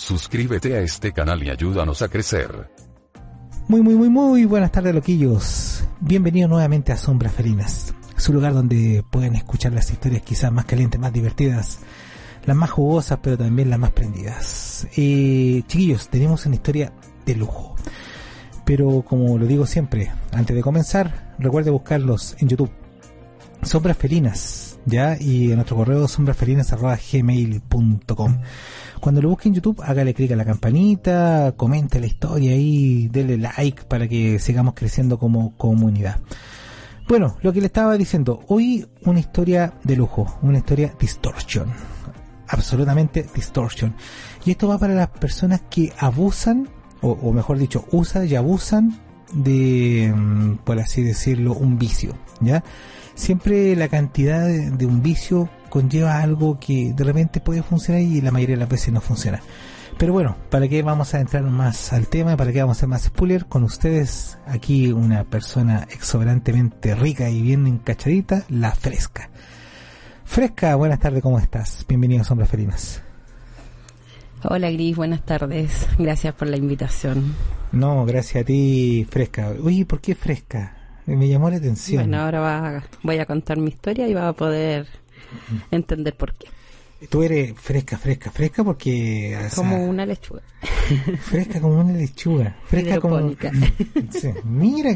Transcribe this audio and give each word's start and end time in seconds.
Suscríbete 0.00 0.76
a 0.76 0.80
este 0.80 1.12
canal 1.12 1.42
y 1.42 1.50
ayúdanos 1.50 2.00
a 2.00 2.08
crecer. 2.08 2.70
Muy, 3.68 3.82
muy, 3.82 3.96
muy, 3.96 4.08
muy 4.08 4.46
buenas 4.46 4.72
tardes, 4.72 4.94
loquillos. 4.94 5.84
Bienvenidos 6.00 6.48
nuevamente 6.48 6.90
a 6.90 6.96
Sombras 6.96 7.34
Felinas, 7.34 7.94
su 8.16 8.32
lugar 8.32 8.54
donde 8.54 9.04
pueden 9.10 9.36
escuchar 9.36 9.74
las 9.74 9.90
historias 9.90 10.22
quizás 10.22 10.50
más 10.50 10.64
calientes, 10.64 10.98
más 10.98 11.12
divertidas, 11.12 11.80
las 12.46 12.56
más 12.56 12.70
jugosas, 12.70 13.18
pero 13.22 13.36
también 13.36 13.68
las 13.68 13.78
más 13.78 13.90
prendidas. 13.90 14.88
Eh, 14.96 15.64
chiquillos, 15.66 16.08
tenemos 16.08 16.46
una 16.46 16.54
historia 16.54 16.94
de 17.26 17.36
lujo. 17.36 17.76
Pero 18.64 19.02
como 19.02 19.36
lo 19.36 19.46
digo 19.46 19.66
siempre, 19.66 20.10
antes 20.32 20.56
de 20.56 20.62
comenzar, 20.62 21.34
recuerde 21.38 21.70
buscarlos 21.70 22.36
en 22.38 22.48
YouTube. 22.48 22.70
Sombras 23.62 23.98
Felinas, 23.98 24.78
¿ya? 24.86 25.18
Y 25.20 25.50
en 25.50 25.56
nuestro 25.56 25.76
correo 25.76 26.08
sombrasfelinas.gmail.com. 26.08 28.38
Cuando 29.00 29.22
lo 29.22 29.30
busque 29.30 29.48
en 29.48 29.54
YouTube, 29.54 29.82
hágale 29.82 30.12
clic 30.12 30.30
a 30.32 30.36
la 30.36 30.44
campanita, 30.44 31.54
comente 31.56 32.00
la 32.00 32.06
historia 32.06 32.54
y 32.54 33.08
dele 33.08 33.38
like 33.38 33.84
para 33.84 34.06
que 34.06 34.38
sigamos 34.38 34.74
creciendo 34.74 35.18
como 35.18 35.56
comunidad. 35.56 36.20
Bueno, 37.08 37.36
lo 37.40 37.52
que 37.52 37.60
le 37.60 37.66
estaba 37.66 37.96
diciendo, 37.96 38.40
hoy 38.48 38.86
una 39.04 39.18
historia 39.18 39.72
de 39.82 39.96
lujo, 39.96 40.38
una 40.42 40.58
historia 40.58 40.94
distortion. 41.00 41.68
Absolutamente 42.46 43.26
distortion. 43.34 43.94
Y 44.44 44.50
esto 44.50 44.68
va 44.68 44.78
para 44.78 44.94
las 44.94 45.08
personas 45.08 45.62
que 45.70 45.92
abusan, 45.98 46.68
o, 47.00 47.32
mejor 47.32 47.58
dicho, 47.58 47.86
usan 47.92 48.28
y 48.28 48.34
abusan 48.34 49.00
de, 49.32 50.12
mm, 50.14 50.58
por 50.58 50.78
así 50.78 51.02
decirlo, 51.02 51.54
un 51.54 51.78
vicio, 51.78 52.14
¿ya? 52.40 52.62
Siempre 53.14 53.74
la 53.76 53.88
cantidad 53.88 54.46
de 54.46 54.86
un 54.86 55.02
vicio 55.02 55.48
conlleva 55.70 56.20
algo 56.20 56.58
que 56.60 56.92
de 56.92 57.04
repente 57.04 57.40
puede 57.40 57.62
funcionar 57.62 58.02
y 58.02 58.20
la 58.20 58.30
mayoría 58.30 58.56
de 58.56 58.60
las 58.60 58.68
veces 58.68 58.92
no 58.92 59.00
funciona. 59.00 59.40
Pero 59.96 60.12
bueno, 60.12 60.36
¿para 60.50 60.66
qué 60.66 60.82
vamos 60.82 61.14
a 61.14 61.20
entrar 61.20 61.42
más 61.44 61.92
al 61.92 62.08
tema? 62.08 62.36
¿Para 62.36 62.52
qué 62.52 62.60
vamos 62.60 62.76
a 62.76 62.78
hacer 62.78 62.88
más 62.88 63.02
spoiler? 63.02 63.46
Con 63.46 63.64
ustedes, 63.64 64.38
aquí 64.46 64.92
una 64.92 65.24
persona 65.24 65.86
exuberantemente 65.90 66.94
rica 66.94 67.28
y 67.28 67.42
bien 67.42 67.66
encachadita, 67.66 68.44
la 68.48 68.72
Fresca. 68.72 69.30
Fresca, 70.24 70.74
buenas 70.76 71.00
tardes, 71.00 71.22
¿cómo 71.22 71.38
estás? 71.38 71.84
Bienvenido 71.88 72.22
a 72.22 72.24
Sombras 72.24 72.48
Felinas. 72.48 73.02
Hola 74.42 74.70
Gris, 74.70 74.96
buenas 74.96 75.22
tardes. 75.22 75.86
Gracias 75.98 76.34
por 76.34 76.48
la 76.48 76.56
invitación. 76.56 77.34
No, 77.72 78.06
gracias 78.06 78.42
a 78.42 78.46
ti, 78.46 79.06
Fresca. 79.10 79.52
Oye, 79.62 79.84
¿por 79.84 80.00
qué 80.00 80.14
Fresca? 80.14 80.76
Me 81.04 81.28
llamó 81.28 81.50
la 81.50 81.56
atención. 81.56 82.04
Bueno, 82.04 82.22
ahora 82.22 82.40
va, 82.40 82.84
voy 83.02 83.18
a 83.18 83.26
contar 83.26 83.58
mi 83.58 83.68
historia 83.68 84.08
y 84.08 84.14
va 84.14 84.28
a 84.28 84.32
poder 84.32 84.86
entender 85.70 86.16
por 86.16 86.34
qué. 86.34 86.48
Tú 87.08 87.22
eres 87.22 87.54
fresca, 87.58 87.96
fresca, 87.96 88.30
fresca 88.30 88.62
porque... 88.62 89.34
o 89.34 89.40
sea, 89.48 89.50
Como 89.56 89.84
una 89.86 90.04
lechuga. 90.04 90.42
Fresca 91.22 91.58
como 91.58 91.80
una 91.80 91.94
lechuga. 91.94 92.56
Fresca 92.66 93.00
como... 93.00 93.30
Sí, 94.10 94.28
mira, 94.44 94.94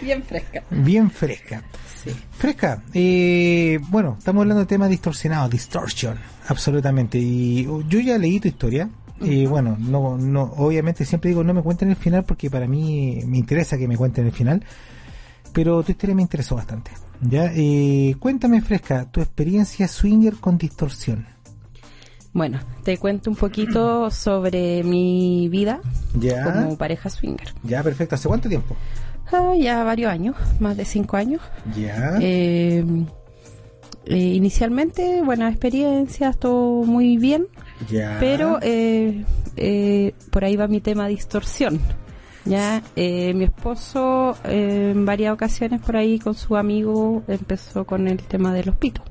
Bien 0.00 0.22
fresca. 0.22 0.62
bien 0.70 1.10
fresca. 1.10 1.62
Sí. 2.02 2.10
Fresca, 2.30 2.82
eh, 2.94 3.78
bueno, 3.90 4.16
estamos 4.18 4.42
hablando 4.42 4.60
de 4.62 4.66
temas 4.66 4.88
distorsionados, 4.88 5.50
distortion, 5.50 6.16
absolutamente. 6.48 7.18
Y 7.18 7.66
uh, 7.66 7.82
yo 7.86 8.00
ya 8.00 8.16
leí 8.16 8.40
tu 8.40 8.48
historia. 8.48 8.88
Y 9.20 9.46
bueno, 9.46 9.76
no, 9.78 10.16
no, 10.16 10.42
obviamente 10.56 11.04
siempre 11.06 11.30
digo 11.30 11.42
no 11.42 11.54
me 11.54 11.62
cuenten 11.62 11.88
el 11.90 11.96
final 11.96 12.24
porque 12.24 12.50
para 12.50 12.66
mí 12.66 13.20
me 13.26 13.38
interesa 13.38 13.76
que 13.78 13.88
me 13.88 13.96
cuenten 13.96 14.26
el 14.26 14.32
final. 14.32 14.64
Pero 15.52 15.82
tu 15.82 15.92
historia 15.92 16.14
me 16.14 16.22
interesó 16.22 16.54
bastante. 16.54 16.90
Ya, 17.20 17.50
eh, 17.54 18.14
cuéntame 18.18 18.60
fresca, 18.60 19.10
tu 19.10 19.20
experiencia 19.20 19.88
swinger 19.88 20.34
con 20.36 20.58
distorsión. 20.58 21.26
Bueno, 22.32 22.60
te 22.84 22.98
cuento 22.98 23.30
un 23.30 23.36
poquito 23.36 24.10
sobre 24.10 24.82
mi 24.84 25.48
vida 25.48 25.80
Ya, 26.18 26.44
como 26.44 26.76
pareja 26.76 27.08
swinger. 27.08 27.54
ya, 27.62 27.82
perfecto. 27.82 28.14
¿Hace 28.14 28.28
cuánto 28.28 28.48
tiempo? 28.48 28.76
Ah, 29.32 29.54
ya 29.58 29.82
varios 29.84 30.10
años, 30.12 30.36
más 30.60 30.76
de 30.76 30.84
cinco 30.84 31.16
años. 31.16 31.40
Ya, 31.74 32.18
Eh, 32.20 32.84
eh, 34.04 34.16
inicialmente, 34.18 35.22
buenas 35.22 35.50
experiencias, 35.52 36.38
todo 36.38 36.84
muy 36.84 37.16
bien. 37.16 37.46
ya. 37.90 38.18
Pero 38.20 38.58
eh, 38.62 39.24
eh, 39.56 40.12
por 40.30 40.44
ahí 40.44 40.56
va 40.56 40.68
mi 40.68 40.80
tema 40.82 41.08
distorsión. 41.08 41.80
Ya, 42.46 42.82
eh, 42.94 43.34
mi 43.34 43.44
esposo 43.44 44.36
eh, 44.44 44.92
en 44.94 45.04
varias 45.04 45.32
ocasiones 45.34 45.80
por 45.80 45.96
ahí 45.96 46.18
con 46.18 46.34
su 46.34 46.56
amigo 46.56 47.22
empezó 47.28 47.84
con 47.84 48.06
el 48.08 48.18
tema 48.22 48.54
de 48.54 48.64
los 48.64 48.76
pitos. 48.76 49.04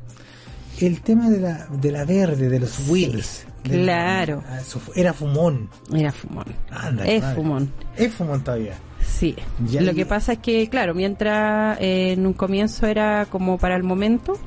el 0.80 1.02
tema 1.02 1.30
de 1.30 1.40
la, 1.40 1.68
de 1.72 1.92
la 1.92 2.06
verde, 2.06 2.50
de 2.50 2.60
los 2.60 2.90
wheels. 2.90 3.46
claro. 3.64 4.44
Ah, 4.48 4.60
era 4.96 5.14
fumón. 5.14 5.70
Era 5.94 6.12
fumón. 6.12 6.46
Anda, 6.70 7.06
es 7.06 7.22
madre. 7.22 7.36
fumón. 7.36 7.72
Es 7.98 8.14
fumón 8.14 8.44
todavía. 8.44 8.76
Sí. 9.06 9.36
Ya, 9.68 9.82
Lo 9.82 9.94
que 9.94 10.06
pasa 10.06 10.34
es 10.34 10.40
que, 10.40 10.68
claro, 10.70 10.94
mientras 10.96 11.80
eh, 11.80 12.14
en 12.14 12.26
un 12.26 12.34
comienzo 12.34 12.88
era 12.88 13.26
como 13.30 13.58
para 13.58 13.76
el 13.76 13.84
momento, 13.84 14.38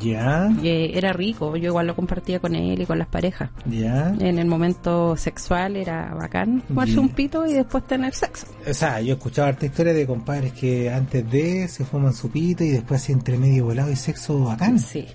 Ya, 0.00 0.48
eh, 0.62 0.92
era 0.94 1.12
rico. 1.12 1.56
Yo 1.56 1.68
igual 1.68 1.86
lo 1.86 1.94
compartía 1.96 2.40
con 2.40 2.54
él 2.54 2.80
y 2.82 2.86
con 2.86 2.98
las 2.98 3.08
parejas. 3.08 3.50
ya. 3.66 4.14
En 4.18 4.38
el 4.38 4.46
momento 4.46 5.16
sexual 5.16 5.76
era 5.76 6.14
bacán 6.14 6.62
fumarse 6.66 6.98
un 6.98 7.08
pito 7.10 7.46
y 7.46 7.52
después 7.54 7.84
tener 7.86 8.14
sexo. 8.14 8.46
O 8.68 8.74
sea, 8.74 9.00
yo 9.00 9.12
he 9.14 9.16
escuchado 9.16 9.48
harta 9.48 9.66
historia 9.66 9.92
de 9.92 10.06
compadres 10.06 10.52
que 10.52 10.90
antes 10.92 11.30
de 11.30 11.68
se 11.68 11.84
fuman 11.84 12.12
su 12.14 12.30
pito 12.30 12.64
y 12.64 12.70
después 12.70 13.08
entre 13.10 13.38
medio 13.38 13.64
volado 13.66 13.90
y 13.90 13.96
sexo 13.96 14.40
bacán. 14.44 14.78
Sí, 14.78 15.06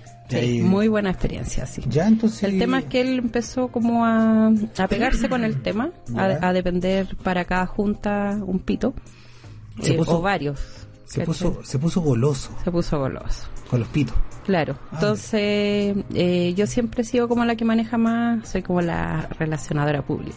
muy 0.62 0.88
buena 0.88 1.10
experiencia, 1.10 1.66
sí. 1.66 1.82
Ya, 1.86 2.06
entonces. 2.08 2.44
El 2.44 2.58
tema 2.58 2.78
es 2.78 2.84
que 2.86 3.02
él 3.02 3.18
empezó 3.18 3.68
como 3.68 4.06
a, 4.06 4.46
a 4.78 4.88
pegarse 4.88 5.28
con 5.28 5.44
el 5.44 5.60
tema, 5.60 5.90
a, 6.16 6.48
a 6.48 6.52
depender 6.54 7.16
para 7.22 7.44
cada 7.44 7.66
junta 7.66 8.38
un 8.46 8.58
pito, 8.60 8.94
eh, 9.82 9.96
puso- 9.98 10.18
o 10.18 10.22
varios. 10.22 10.58
Se 11.20 11.24
puso, 11.24 11.60
se 11.64 11.78
puso 11.78 12.00
goloso. 12.00 12.50
Se 12.64 12.70
puso 12.70 12.98
goloso. 12.98 13.48
con 13.70 13.80
los 13.80 13.88
pitos. 13.88 14.14
Claro, 14.44 14.76
Ah, 14.90 14.94
entonces 14.94 15.96
eh, 16.14 16.52
yo 16.56 16.66
siempre 16.66 17.02
he 17.02 17.04
sido 17.04 17.28
como 17.28 17.44
la 17.44 17.54
que 17.56 17.64
maneja 17.64 17.96
más, 17.96 18.48
soy 18.48 18.62
como 18.62 18.80
la 18.80 19.28
relacionadora 19.38 20.02
pública, 20.02 20.36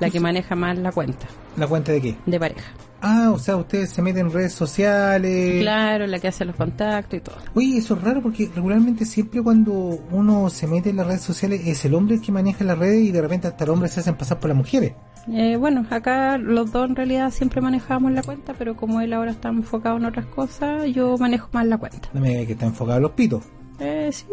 la 0.00 0.10
que 0.10 0.20
maneja 0.20 0.54
más 0.56 0.76
la 0.78 0.92
cuenta 0.92 1.26
¿La 1.56 1.66
cuenta 1.66 1.92
de 1.92 2.00
qué? 2.00 2.16
de 2.26 2.40
pareja. 2.40 2.72
Ah, 3.04 3.32
o 3.34 3.38
sea, 3.38 3.56
ustedes 3.56 3.90
se 3.90 4.00
meten 4.00 4.26
en 4.26 4.32
redes 4.32 4.52
sociales. 4.52 5.60
Claro, 5.60 6.06
la 6.06 6.20
que 6.20 6.28
hace 6.28 6.44
los 6.44 6.54
contactos 6.54 7.18
y 7.18 7.20
todo. 7.20 7.34
Oye, 7.54 7.78
eso 7.78 7.94
es 7.94 8.02
raro 8.02 8.22
porque 8.22 8.48
regularmente 8.54 9.04
siempre 9.04 9.42
cuando 9.42 9.72
uno 10.12 10.48
se 10.50 10.68
mete 10.68 10.90
en 10.90 10.96
las 10.98 11.08
redes 11.08 11.22
sociales 11.22 11.62
es 11.66 11.84
el 11.84 11.94
hombre 11.94 12.14
el 12.14 12.20
que 12.20 12.30
maneja 12.30 12.62
las 12.64 12.78
redes 12.78 13.02
y 13.02 13.10
de 13.10 13.20
repente 13.20 13.48
hasta 13.48 13.66
los 13.66 13.74
hombres 13.74 13.92
se 13.92 14.00
hacen 14.00 14.14
pasar 14.14 14.38
por 14.38 14.48
las 14.48 14.56
mujeres. 14.56 14.92
Eh, 15.32 15.56
bueno, 15.56 15.84
acá 15.90 16.38
los 16.38 16.70
dos 16.70 16.88
en 16.88 16.94
realidad 16.96 17.30
siempre 17.32 17.60
manejábamos 17.60 18.12
la 18.12 18.22
cuenta, 18.22 18.54
pero 18.56 18.76
como 18.76 19.00
él 19.00 19.12
ahora 19.12 19.32
está 19.32 19.48
enfocado 19.48 19.96
en 19.96 20.04
otras 20.04 20.26
cosas, 20.26 20.84
yo 20.92 21.16
manejo 21.18 21.48
más 21.52 21.66
la 21.66 21.78
cuenta. 21.78 22.08
No 22.12 22.20
me 22.20 22.28
digas 22.30 22.46
que 22.46 22.52
está 22.52 22.66
enfocado 22.66 22.98
en 22.98 23.02
los 23.02 23.12
pitos. 23.12 23.42
Eh, 23.84 24.10
sí, 24.12 24.24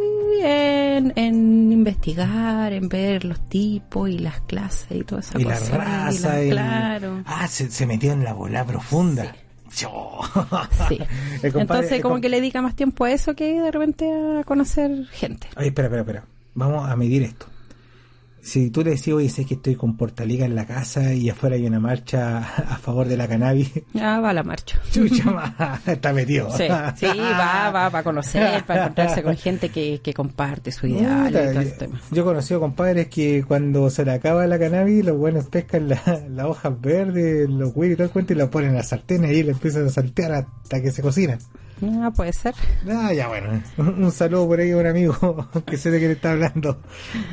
en, 0.44 1.12
en 1.16 1.72
investigar, 1.72 2.72
en 2.74 2.88
ver 2.90 3.26
los 3.26 3.40
tipos 3.50 4.10
y 4.10 4.20
las 4.20 4.40
clases 4.42 4.92
y 4.92 5.04
toda 5.04 5.22
esa 5.22 5.40
y 5.40 5.44
la 5.44 5.56
cosa. 5.60 5.78
raza. 5.78 6.28
la- 6.30 6.40
el- 6.42 6.50
Claro. 6.52 7.24
Ah, 7.26 7.48
se, 7.48 7.70
se 7.70 7.86
metió 7.86 8.12
en 8.14 8.24
la 8.24 8.34
bola 8.34 8.66
profunda. 8.66 9.36
Yo. 9.76 10.20
Sí. 10.88 10.98
El 11.44 11.54
compadre- 11.54 11.62
Entonces, 11.62 12.02
como 12.02 12.16
com- 12.16 12.22
que 12.22 12.30
le 12.30 12.38
dedica 12.42 12.62
más 12.62 12.76
tiempo 12.76 13.06
a 13.06 13.12
eso 13.12 13.36
que 13.36 13.60
de 13.62 13.72
repente 13.72 14.10
a 14.12 14.44
conocer 14.44 15.06
gente. 15.12 15.48
Oye, 15.58 15.68
espera, 15.68 15.88
espera, 15.88 16.02
espera. 16.02 16.24
Vamos 16.56 16.90
a 16.90 16.96
medir 16.96 17.24
esto. 17.24 17.46
Si 18.42 18.70
tú 18.70 18.84
le 18.84 18.92
decís, 18.92 19.14
oye, 19.14 19.30
sé 19.30 19.46
que 19.46 19.56
estoy 19.56 19.76
con 19.76 19.98
Portaliga 19.98 20.46
en 20.46 20.56
la 20.56 20.66
casa 20.66 21.14
y 21.14 21.30
afuera 21.30 21.56
hay 21.56 21.66
una 21.66 21.80
marcha 21.80 22.38
a 22.70 22.78
favor 22.78 23.08
de 23.08 23.18
la 23.18 23.28
cannabis, 23.28 23.72
Ya 23.94 24.20
va 24.20 24.34
la 24.34 24.44
marcha. 24.44 24.80
chucha, 24.92 25.32
ma, 25.32 25.80
está 25.86 26.14
metido. 26.14 26.50
Sí, 26.56 26.66
sí, 26.96 27.06
va, 27.18 27.72
va 27.72 27.90
para 27.90 28.04
conocer, 28.04 28.64
para 28.68 28.82
encontrarse 28.84 29.24
con 29.24 29.36
gente 29.38 29.70
que, 29.70 30.00
que 30.04 30.14
comparte 30.14 30.72
su 30.72 30.88
ideal 30.88 31.30
y 31.30 31.34
todo 31.34 31.62
yo, 31.62 31.72
tema. 31.78 32.02
yo 32.12 32.22
he 32.22 32.26
conocido 32.26 32.60
compadres 32.60 33.08
que 33.08 33.44
cuando 33.48 33.90
se 33.90 34.06
le 34.06 34.12
acaba 34.12 34.46
la 34.48 34.58
cannabis, 34.60 35.06
los 35.06 35.18
buenos 35.18 35.46
pescan 35.46 35.90
la- 35.90 36.22
las 36.30 36.46
hojas 36.46 36.80
verdes, 36.82 37.50
los 37.50 37.74
güeyes 37.74 37.94
y 37.94 37.98
todo 37.98 38.06
el 38.08 38.12
cuento 38.14 38.34
y 38.34 38.36
la 38.36 38.50
ponen 38.50 38.72
a 38.72 38.74
la 38.76 38.84
sartén 38.84 39.24
y 39.26 39.28
ahí 39.28 39.44
le 39.44 39.52
empiezan 39.52 39.86
a 39.86 39.90
saltear 39.90 40.32
hasta 40.34 40.82
que 40.82 40.92
se 40.92 41.02
cocinan. 41.02 41.40
Ah, 41.82 42.12
puede 42.16 42.34
ser. 42.34 42.54
Ah, 42.90 43.14
ya 43.14 43.28
bueno, 43.28 43.62
un, 43.78 44.04
un 44.04 44.12
saludo 44.12 44.48
por 44.48 44.60
ahí 44.60 44.72
a 44.72 44.78
un 44.78 44.88
amigo 44.88 45.48
que 45.66 45.78
sé 45.78 45.92
de 45.92 46.00
qué 46.00 46.08
le 46.08 46.14
está 46.14 46.32
hablando. 46.32 46.82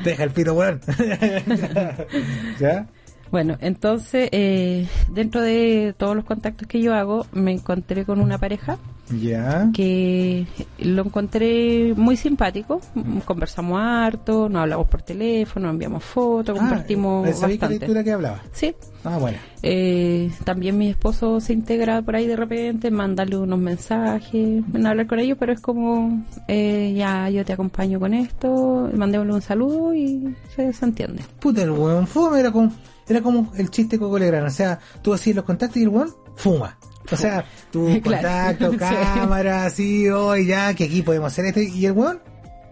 Deja 0.04 0.24
el 0.24 0.30
pito, 0.30 0.54
weón. 0.54 0.80
¿Ya? 2.60 2.86
Bueno, 3.30 3.56
entonces, 3.60 4.28
eh, 4.32 4.86
dentro 5.10 5.40
de 5.42 5.94
todos 5.98 6.14
los 6.14 6.24
contactos 6.24 6.68
que 6.68 6.80
yo 6.80 6.94
hago, 6.94 7.26
me 7.32 7.52
encontré 7.52 8.04
con 8.04 8.20
una 8.20 8.38
pareja 8.38 8.78
Ya. 9.10 9.70
que 9.72 10.46
lo 10.78 11.02
encontré 11.04 11.94
muy 11.96 12.16
simpático. 12.16 12.80
Conversamos 13.24 13.80
harto, 13.80 14.48
nos 14.48 14.62
hablamos 14.62 14.88
por 14.88 15.02
teléfono, 15.02 15.70
enviamos 15.70 16.02
fotos, 16.02 16.58
compartimos 16.58 17.26
Ah, 17.28 17.32
¿sabéis 17.32 17.58
qué 17.58 17.60
bastante. 17.66 17.78
lectura 17.86 18.04
que 18.04 18.12
hablaba? 18.12 18.42
Sí. 18.52 18.74
Ah, 19.04 19.18
bueno. 19.18 19.38
Eh, 19.62 20.30
también 20.44 20.76
mi 20.76 20.88
esposo 20.90 21.40
se 21.40 21.52
integra 21.52 22.02
por 22.02 22.16
ahí 22.16 22.26
de 22.26 22.34
repente, 22.36 22.90
mandarle 22.90 23.36
unos 23.36 23.58
mensajes, 23.58 24.64
en 24.74 24.86
hablar 24.86 25.06
con 25.06 25.20
ellos, 25.20 25.36
pero 25.38 25.52
es 25.52 25.60
como, 25.60 26.24
eh, 26.48 26.92
ya 26.96 27.30
yo 27.30 27.44
te 27.44 27.52
acompaño 27.52 28.00
con 28.00 28.14
esto, 28.14 28.90
mandémosle 28.92 29.32
un 29.34 29.42
saludo 29.42 29.94
y 29.94 30.34
se, 30.54 30.72
se 30.72 30.84
entiende. 30.84 31.22
Puta, 31.40 31.62
el 31.62 31.70
weón 31.70 32.06
fuma, 32.08 32.40
era 32.40 32.50
como, 32.50 32.72
era 33.08 33.20
como 33.20 33.52
el 33.56 33.70
chiste 33.70 33.98
Coco 33.98 34.18
Legrand. 34.18 34.46
O 34.48 34.50
sea, 34.50 34.80
tú 35.02 35.14
hacías 35.14 35.36
los 35.36 35.44
contactos 35.44 35.76
y 35.76 35.82
el 35.84 35.88
weón 35.90 36.10
fuma. 36.34 36.76
O 37.10 37.16
sea, 37.16 37.44
tu 37.70 37.86
Claro. 38.02 38.02
contacto, 38.02 38.70
Sí. 38.72 38.78
cámara, 38.78 39.64
así, 39.66 40.08
hoy 40.08 40.46
ya, 40.46 40.74
que 40.74 40.84
aquí 40.84 41.02
podemos 41.02 41.32
hacer 41.32 41.46
esto. 41.46 41.60
Y 41.60 41.86
el 41.86 41.92
weón 41.92 42.20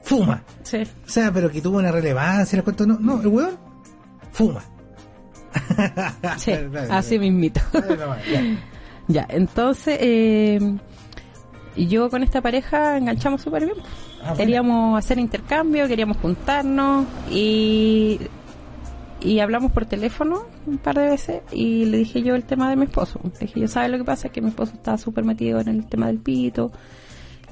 fuma. 0.02 0.42
Sí. 0.62 0.82
O 1.06 1.08
sea, 1.08 1.32
pero 1.32 1.50
que 1.50 1.60
tuvo 1.60 1.78
una 1.78 1.90
relevancia, 1.92 2.56
les 2.56 2.64
cuento, 2.64 2.86
no, 2.86 2.98
no, 3.00 3.20
el 3.20 3.26
weón 3.28 3.56
fuma. 4.32 4.62
Sí, 6.36 6.52
así 6.90 7.18
mismito. 7.18 7.60
ya. 9.06 9.24
entonces, 9.28 9.96
eh, 10.00 10.58
yo 11.76 12.10
con 12.10 12.22
esta 12.24 12.40
pareja 12.42 12.96
enganchamos 12.98 13.42
súper 13.42 13.66
bien. 13.66 13.76
Ah, 13.78 14.28
bueno. 14.30 14.36
queríamos 14.36 14.98
hacer 14.98 15.18
intercambio, 15.18 15.86
queríamos 15.86 16.16
juntarnos 16.16 17.06
y, 17.30 18.18
y 19.24 19.40
hablamos 19.40 19.72
por 19.72 19.86
teléfono 19.86 20.42
un 20.66 20.78
par 20.78 20.96
de 20.96 21.08
veces 21.08 21.42
y 21.50 21.86
le 21.86 21.98
dije 21.98 22.22
yo 22.22 22.34
el 22.34 22.44
tema 22.44 22.68
de 22.68 22.76
mi 22.76 22.84
esposo. 22.84 23.20
Le 23.24 23.46
dije 23.46 23.60
yo, 23.60 23.68
¿sabes 23.68 23.90
lo 23.90 23.98
que 23.98 24.04
pasa? 24.04 24.28
Es 24.28 24.32
que 24.32 24.42
mi 24.42 24.48
esposo 24.48 24.74
está 24.74 24.98
súper 24.98 25.24
metido 25.24 25.60
en 25.60 25.68
el 25.68 25.86
tema 25.86 26.08
del 26.08 26.18
pito. 26.18 26.70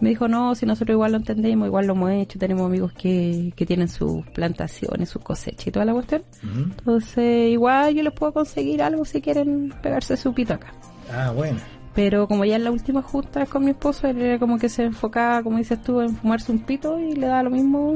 Me 0.01 0.11
dijo, 0.11 0.27
no, 0.27 0.55
si 0.55 0.67
nosotros 0.67 0.95
igual 0.95 1.13
lo 1.13 1.19
entendemos, 1.19 1.67
igual 1.67 1.87
lo 1.87 1.95
hemos 1.95 2.11
hecho, 2.11 2.39
tenemos 2.39 2.67
amigos 2.67 2.93
que, 2.93 3.53
que 3.55 3.65
tienen 3.65 3.89
sus 3.89 4.27
plantaciones, 4.35 5.09
sus 5.09 5.23
cosechas 5.23 5.67
y 5.67 5.71
toda 5.71 5.85
la 5.85 5.93
cuestión. 5.93 6.25
Entonces, 6.43 7.51
igual 7.51 7.95
yo 7.95 8.03
les 8.03 8.13
puedo 8.13 8.33
conseguir 8.33 8.83
algo 8.83 9.05
si 9.05 9.23
quieren 9.23 9.73
pegarse 9.81 10.17
su 10.17 10.35
pito 10.35 10.55
acá. 10.55 10.75
Ah, 11.13 11.33
bueno. 11.35 11.59
Pero 11.95 12.27
como 12.27 12.45
ya 12.45 12.57
en 12.57 12.65
la 12.65 12.71
última 12.71 13.03
junta 13.03 13.47
con 13.47 13.65
mi 13.65 13.71
esposo, 13.71 14.09
él 14.09 14.21
era 14.21 14.39
como 14.39 14.59
que 14.59 14.69
se 14.69 14.85
enfocaba, 14.85 15.43
como 15.43 15.59
dices 15.59 15.83
tú, 15.83 16.01
en 16.01 16.17
fumarse 16.17 16.51
un 16.51 16.61
pito 16.61 16.99
y 16.99 17.15
le 17.15 17.27
da 17.27 17.43
lo 17.43 17.51
mismo. 17.51 17.95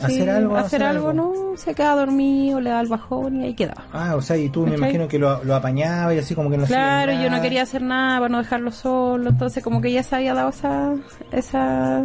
Hacer 0.00 0.28
algo, 0.28 0.56
Hacer 0.56 0.66
hacer 0.66 0.82
algo, 0.82 1.10
algo. 1.10 1.34
no, 1.34 1.56
se 1.56 1.74
queda 1.74 1.94
dormido, 1.94 2.60
le 2.60 2.70
da 2.70 2.80
el 2.80 2.88
bajón 2.88 3.40
y 3.40 3.44
ahí 3.44 3.54
quedaba. 3.54 3.84
Ah, 3.92 4.16
o 4.16 4.22
sea, 4.22 4.36
y 4.36 4.48
tú 4.48 4.66
me 4.66 4.74
imagino 4.76 5.06
que 5.06 5.18
lo, 5.18 5.42
lo 5.44 5.54
apañaba 5.54 6.12
y 6.14 6.18
así 6.18 6.34
como 6.34 6.50
que 6.50 6.56
no 6.56 6.66
Claro, 6.66 7.12
yo 7.12 7.30
no 7.30 7.40
quería 7.40 7.62
hacer 7.62 7.82
nada 7.82 8.18
para 8.18 8.28
no 8.28 8.38
dejarlo 8.38 8.72
solo, 8.72 9.30
entonces 9.30 9.62
como 9.62 9.80
que 9.80 9.92
ya 9.92 10.02
se 10.02 10.16
había 10.16 10.34
dado 10.34 10.48
esa, 10.48 10.94
esa 11.30 12.04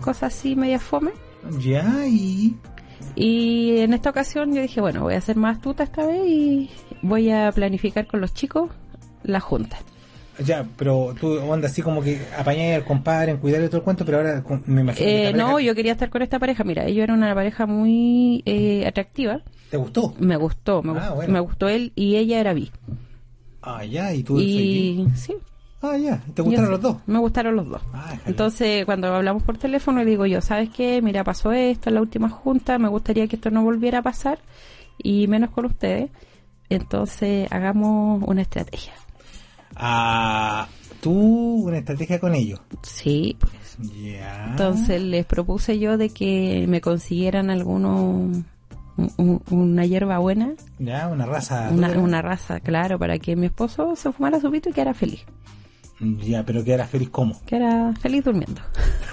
cosa 0.00 0.26
así 0.26 0.56
media 0.56 0.78
fome. 0.78 1.12
Ya, 1.60 2.06
y... 2.06 2.56
Y 3.14 3.78
en 3.78 3.94
esta 3.94 4.10
ocasión 4.10 4.54
yo 4.54 4.60
dije, 4.60 4.80
bueno, 4.80 5.02
voy 5.02 5.14
a 5.14 5.20
ser 5.20 5.36
más 5.36 5.56
astuta 5.56 5.84
esta 5.84 6.04
vez 6.04 6.26
y 6.26 6.70
voy 7.02 7.30
a 7.30 7.50
planificar 7.52 8.06
con 8.06 8.20
los 8.20 8.34
chicos 8.34 8.70
la 9.22 9.40
junta. 9.40 9.78
Ya, 10.44 10.66
pero 10.76 11.14
tú 11.20 11.52
andas 11.52 11.72
así 11.72 11.80
como 11.82 12.02
que 12.02 12.20
apañáis 12.38 12.76
al 12.76 12.84
compadre 12.84 13.32
en 13.32 13.38
cuidar 13.38 13.60
de 13.62 13.68
todo 13.68 13.78
el 13.78 13.82
cuento, 13.84 14.04
pero 14.04 14.18
ahora 14.18 14.42
me 14.66 14.82
imagino 14.82 15.08
Eh, 15.08 15.32
no, 15.34 15.52
pareja- 15.52 15.60
yo 15.66 15.74
quería 15.74 15.92
estar 15.92 16.10
con 16.10 16.22
esta 16.22 16.38
pareja. 16.38 16.62
Mira, 16.64 16.84
ellos 16.84 17.04
eran 17.04 17.16
una 17.18 17.34
pareja 17.34 17.66
muy 17.66 18.42
eh, 18.44 18.86
atractiva. 18.86 19.40
¿Te 19.70 19.76
gustó? 19.78 20.14
Me 20.18 20.36
gustó, 20.36 20.82
me, 20.82 20.90
Ah, 20.90 20.94
gustó, 20.94 21.14
bueno. 21.14 21.32
me 21.32 21.40
gustó 21.40 21.68
él 21.68 21.92
y 21.96 22.16
ella 22.16 22.38
era 22.40 22.52
bi. 22.52 22.70
Ah, 23.62 23.84
ya, 23.84 24.12
y 24.14 24.22
tú 24.22 24.38
Y 24.38 25.08
sí. 25.16 25.34
Ah, 25.82 25.96
ya, 25.96 26.22
¿te 26.34 26.42
gustaron 26.42 26.70
los 26.70 26.80
dos? 26.80 26.96
Me 27.06 27.18
gustaron 27.18 27.56
los 27.56 27.68
dos. 27.68 27.82
Ah. 27.92 28.14
Entonces, 28.26 28.84
cuando 28.86 29.12
hablamos 29.14 29.42
por 29.42 29.58
teléfono, 29.58 30.00
le 30.02 30.10
digo 30.10 30.26
yo, 30.26 30.40
¿sabes 30.40 30.68
qué? 30.70 31.00
Mira, 31.02 31.22
pasó 31.24 31.52
esto 31.52 31.90
en 31.90 31.94
la 31.96 32.00
última 32.00 32.28
junta, 32.28 32.78
me 32.78 32.88
gustaría 32.88 33.26
que 33.26 33.36
esto 33.36 33.50
no 33.50 33.62
volviera 33.62 33.98
a 33.98 34.02
pasar 34.02 34.38
y 34.98 35.26
menos 35.28 35.50
con 35.50 35.66
ustedes. 35.66 36.10
Entonces, 36.68 37.50
hagamos 37.52 38.22
una 38.26 38.42
estrategia. 38.42 38.92
Ah, 39.76 40.68
tú 41.00 41.12
una 41.66 41.78
estrategia 41.78 42.18
con 42.18 42.34
ellos. 42.34 42.60
Sí, 42.82 43.36
pues. 43.38 43.52
Ya. 44.02 44.46
Entonces 44.50 45.02
les 45.02 45.26
propuse 45.26 45.78
yo 45.78 45.98
de 45.98 46.08
que 46.08 46.64
me 46.68 46.80
consiguieran 46.80 47.50
alguno 47.50 48.00
un- 48.10 48.46
un- 49.18 49.42
una 49.50 49.84
hierba 49.84 50.16
buena, 50.18 50.54
Ya, 50.78 51.08
una 51.08 51.26
raza. 51.26 51.68
una, 51.70 52.22
raza, 52.22 52.60
claro, 52.60 52.98
para 52.98 53.18
que 53.18 53.36
mi 53.36 53.46
esposo 53.46 53.94
se 53.96 54.10
fumara 54.12 54.40
su 54.40 54.50
pito 54.50 54.70
y 54.70 54.72
quedara 54.72 54.94
feliz, 54.94 55.20
Ya, 56.00 56.42
pero 56.44 56.64
que 56.64 56.72
era 56.72 56.86
feliz 56.86 57.10
como. 57.10 57.38
quedara 57.44 57.92
feliz 58.00 58.24
durmiendo. 58.24 58.62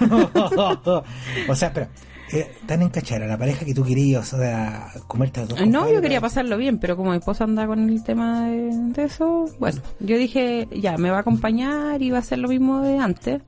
o 1.48 1.54
sea, 1.54 1.72
pero, 1.74 1.88
eh, 2.32 2.50
tan 2.66 2.82
encachada 2.82 3.26
la 3.26 3.38
pareja 3.38 3.64
que 3.64 3.74
tú 3.74 3.84
querías, 3.84 4.32
o 4.32 4.38
sea, 4.38 4.88
comerte 5.06 5.40
a 5.40 5.46
dos. 5.46 5.66
No, 5.66 5.90
yo 5.90 6.00
quería 6.00 6.20
pasarlo 6.20 6.56
bien, 6.56 6.78
pero 6.78 6.96
como 6.96 7.10
mi 7.10 7.18
esposo 7.18 7.44
anda 7.44 7.66
con 7.66 7.88
el 7.88 8.02
tema 8.02 8.48
de, 8.48 8.70
de 8.92 9.04
eso, 9.04 9.46
bueno, 9.58 9.80
yo 10.00 10.16
dije, 10.16 10.68
ya, 10.72 10.96
me 10.96 11.10
va 11.10 11.18
a 11.18 11.20
acompañar 11.20 12.00
y 12.02 12.10
va 12.10 12.18
a 12.18 12.20
hacer 12.20 12.38
lo 12.38 12.48
mismo 12.48 12.80
de 12.80 12.98
antes, 12.98 13.42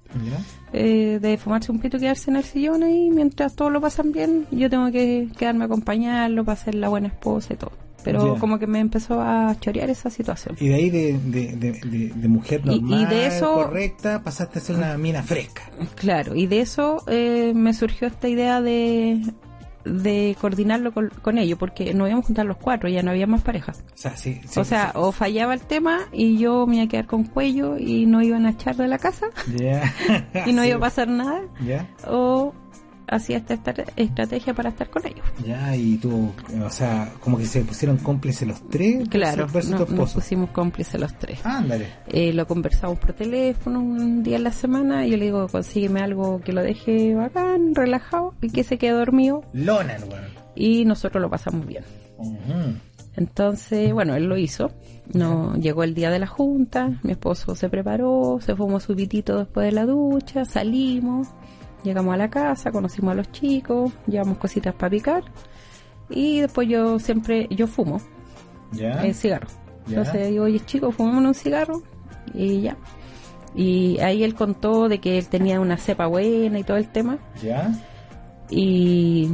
eh, 0.73 1.19
de 1.21 1.37
fumarse 1.39 1.73
un 1.73 1.79
pito 1.79 1.97
y 1.97 2.01
quedarse 2.01 2.31
en 2.31 2.37
el 2.37 2.45
sillón 2.45 2.83
ahí, 2.83 3.11
mientras 3.11 3.55
todos 3.55 3.73
lo 3.73 3.81
pasan 3.81 4.13
bien, 4.13 4.47
yo 4.51 4.69
tengo 4.69 4.91
que 4.91 5.29
quedarme 5.39 5.65
a 5.65 5.67
acompañarlo 5.67 6.45
para 6.45 6.57
ser 6.57 6.75
la 6.75 6.89
buena 6.89 7.09
esposa 7.09 7.55
y 7.55 7.57
todo. 7.57 7.86
Pero 8.13 8.37
como 8.39 8.59
que 8.59 8.67
me 8.67 8.79
empezó 8.81 9.21
a 9.21 9.55
chorear 9.61 9.91
esa 9.91 10.11
situación. 10.11 10.57
Y 10.61 10.69
de 10.69 10.75
ahí 10.75 10.91
de, 10.91 11.19
de, 11.19 11.57
de, 11.57 11.73
de- 11.73 12.13
de 12.15 12.29
mujer 12.29 12.63
Y- 12.65 12.75
y 12.77 12.81
normal, 12.81 13.09
de 13.09 13.27
eso- 13.27 13.55
correcta, 13.55 14.23
pasaste 14.23 14.59
a 14.59 14.63
ser 14.63 14.77
una 14.77 14.97
mina 14.97 15.23
fresca. 15.23 15.63
Claro, 15.95 16.35
y 16.35 16.47
de 16.47 16.61
eso 16.61 17.03
eh, 17.07 17.53
me 17.55 17.75
surgió 17.75 18.09
esta 18.09 18.29
idea 18.29 18.61
de, 18.61 19.21
de 19.85 20.37
coordinarlo 20.41 20.93
con, 20.93 21.11
con 21.23 21.39
ellos, 21.39 21.59
porque 21.59 21.95
nos 21.95 22.09
íbamos 22.09 22.25
a 22.25 22.27
juntar 22.27 22.47
los 22.47 22.57
cuatro, 22.57 22.89
ya 22.89 23.03
no 23.03 23.11
había 23.13 23.27
más 23.27 23.43
parejas. 23.43 23.85
O 23.95 23.97
sea, 23.99 24.17
sí, 24.17 24.41
sí, 24.49 24.59
o 24.61 24.65
sea, 24.65 24.87
sí. 24.87 24.93
o 24.95 25.13
fallaba 25.13 25.55
el 25.55 25.61
tema 25.61 26.01
y 26.13 26.39
yo 26.39 26.67
me 26.67 26.77
iba 26.77 26.85
a 26.85 26.89
quedar 26.89 27.07
con 27.07 27.25
cuello 27.25 27.79
y 27.79 28.07
no 28.07 28.23
iban 28.23 28.47
a 28.47 28.51
echar 28.51 28.77
de 28.77 28.89
la 28.89 28.99
casa 28.99 29.27
Ya. 29.57 29.93
y 30.47 30.53
no 30.53 30.65
iba 30.65 30.77
a 30.77 30.81
pasar 30.81 31.09
nada, 31.09 31.43
Ya. 31.65 31.89
o 32.09 32.53
hacía 33.09 33.37
esta 33.39 33.55
estra- 33.55 33.85
estrategia 33.97 34.55
para 34.55 34.71
estar 34.71 34.91
con 34.91 35.07
ellos. 35.07 35.25
Ya, 35.47 35.75
y 35.77 35.97
tú, 35.97 36.33
o 36.65 36.71
sea, 36.71 37.13
como 37.21 37.39
que 37.39 37.47
se 37.47 37.63
pusieron 37.63 37.97
cómplices 37.99 38.47
los 38.49 38.69
tres 38.69 39.09
Claro, 39.09 39.47
versus, 39.47 39.53
versus 39.53 39.71
no- 39.73 39.85
tu 39.87 39.95
nos 39.95 40.15
pusimos 40.15 40.51
cómplices 40.51 41.01
los 41.01 41.17
tres. 41.19 41.39
Ándale. 41.45 41.87
Eh, 42.09 42.33
lo 42.33 42.47
conversamos 42.47 42.99
por 42.99 43.13
teléfono 43.13 43.81
un 43.81 44.23
día 44.23 44.37
en 44.37 44.45
la 44.45 44.53
semana 44.53 45.07
y 45.07 45.11
yo 45.11 45.17
le 45.17 45.27
digo, 45.27 45.47
consígueme 45.49 46.01
algo 46.01 46.41
que 46.41 46.53
lo 46.53 46.63
deje 46.63 47.15
bacán, 47.15 47.75
relajado 47.75 48.35
y 48.43 48.51
que 48.51 48.65
se 48.65 48.79
quede 48.79 48.93
dormido 48.93 49.43
Lonan, 49.53 50.03
weón. 50.11 50.25
y 50.55 50.85
nosotros 50.85 51.21
lo 51.23 51.31
pasamos 51.31 51.67
bien. 51.67 51.85
Entonces, 53.17 53.93
bueno, 53.95 54.15
él 54.15 54.25
lo 54.25 54.37
hizo. 54.37 54.71
No, 55.15 55.55
llegó 55.57 55.85
el 55.85 55.95
día 55.95 56.11
de 56.11 56.19
la 56.19 56.27
junta, 56.27 56.99
mi 57.03 57.13
esposo 57.13 57.55
se 57.55 57.69
preparó, 57.71 58.39
se 58.41 58.55
fumó 58.57 58.81
su 58.81 58.95
pitito 58.95 59.39
después 59.39 59.67
de 59.67 59.73
la 59.73 59.87
ducha, 59.87 60.45
salimos, 60.45 61.29
llegamos 61.87 62.13
a 62.13 62.17
la 62.17 62.29
casa, 62.29 62.71
conocimos 62.73 63.13
a 63.13 63.15
los 63.15 63.31
chicos, 63.33 63.93
llevamos 64.07 64.39
cositas 64.39 64.75
para 64.75 64.91
picar 64.91 65.25
y 66.11 66.41
después 66.41 66.69
yo 66.69 66.99
siempre, 66.99 67.47
yo 67.51 67.67
fumo 67.67 68.01
Ya. 68.73 69.03
el 69.05 69.15
cigarro. 69.15 69.49
Entonces 69.89 70.29
digo, 70.29 70.45
oye 70.45 70.61
chicos, 70.61 70.95
fumémonos 70.95 71.29
un 71.29 71.35
cigarro 71.35 71.83
y 72.35 72.61
ya. 72.63 72.77
Y 73.55 73.99
ahí 74.01 74.23
él 74.25 74.35
contó 74.35 74.89
de 74.89 74.99
que 74.99 75.17
él 75.19 75.29
tenía 75.29 75.61
una 75.61 75.77
cepa 75.79 76.07
buena 76.07 76.59
y 76.59 76.65
todo 76.65 76.77
el 76.77 76.89
tema. 76.89 77.19
Ya. 77.43 77.73
Y, 78.51 79.31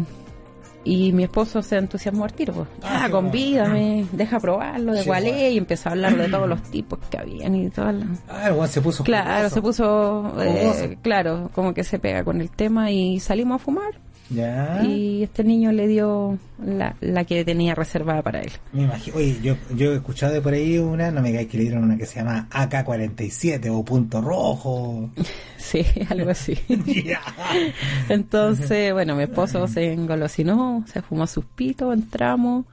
y 0.85 1.13
mi 1.13 1.25
esposo 1.25 1.63
se 1.63 1.77
entusiasmó 1.77 2.25
al 2.25 2.33
tiro. 2.33 2.55
Pues, 2.55 2.69
Ah, 2.83 3.03
ah, 3.05 3.11
convídame, 3.11 4.07
deja 4.13 4.41
probarlo 4.41 4.93
de 4.93 5.05
cuál 5.05 5.27
es. 5.27 5.53
Y 5.53 5.59
empezó 5.59 5.89
a 5.89 5.93
hablar 5.93 6.17
de 6.17 6.29
todos 6.29 6.49
los 6.49 6.63
tipos 6.63 6.99
que 7.11 7.19
habían 7.19 7.55
y 7.55 7.71
todo. 7.71 7.93
Ah, 8.29 8.49
el 8.49 8.69
se 8.69 8.81
puso. 8.81 9.05
Claro, 9.05 9.49
jugoso. 9.51 9.55
se 9.55 9.61
puso, 9.63 10.43
eh, 10.43 10.99
claro, 11.03 11.51
como 11.55 11.75
que 11.75 11.85
se 11.85 11.99
pega 11.99 12.25
con 12.25 12.41
el 12.41 12.51
tema 12.51 12.91
y 12.91 13.21
salimos 13.21 13.57
a 13.61 13.65
fumar. 13.65 13.93
Ya. 14.31 14.83
y 14.83 15.23
este 15.25 15.45
niño 15.45 15.73
le 15.73 15.87
dio 15.87 16.39
la, 16.65 16.97
la 17.01 17.25
que 17.25 17.45
tenía 17.45 17.75
reservada 17.75 18.23
para 18.23 18.41
él. 18.41 18.51
Me 18.73 18.83
imagino. 18.85 19.17
Oye, 19.19 19.37
yo, 19.43 19.57
yo 19.77 19.93
he 19.93 19.97
escuchado 19.97 20.33
de 20.33 20.41
por 20.41 20.55
ahí 20.55 20.79
una, 20.79 21.11
no 21.11 21.21
me 21.21 21.29
digáis 21.29 21.49
que 21.49 21.59
le 21.59 21.65
dieron 21.65 21.85
una 21.85 21.99
que 21.99 22.07
se 22.07 22.21
llama 22.21 22.49
AK-47 22.51 23.69
o 23.71 23.85
Punto 23.85 24.21
Rojo. 24.21 25.11
Sí, 25.63 25.85
algo 26.11 26.29
así. 26.31 26.59
Entonces, 28.09 28.93
bueno, 28.93 29.15
mi 29.15 29.23
esposo 29.23 29.67
se 29.69 29.93
engolosinó, 29.93 30.85
se 30.93 31.03
fumó 31.03 31.27
sus 31.29 31.45
pitos, 31.45 31.95
entramos 31.95 32.67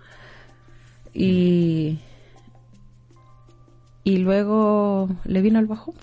y 1.13 2.00
y 4.03 4.18
luego 4.18 5.08
le 5.25 5.41
vino 5.41 5.60
el 5.60 5.68
bajón. 5.68 5.94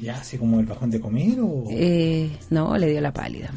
Ya, 0.00 0.16
así 0.16 0.38
como 0.38 0.60
el 0.60 0.66
bajón 0.66 0.90
de 0.90 1.00
comer 1.00 1.40
o 1.40 1.64
Eh, 1.70 2.30
no, 2.50 2.76
le 2.78 2.88
dio 2.88 3.00
la 3.00 3.12
pálida. 3.12 3.50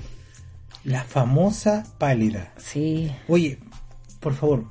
La 0.86 1.04
famosa 1.04 1.84
pálida. 1.98 2.54
Sí, 2.58 3.12
Oye, 3.28 3.60
por 4.20 4.34
favor, 4.34 4.66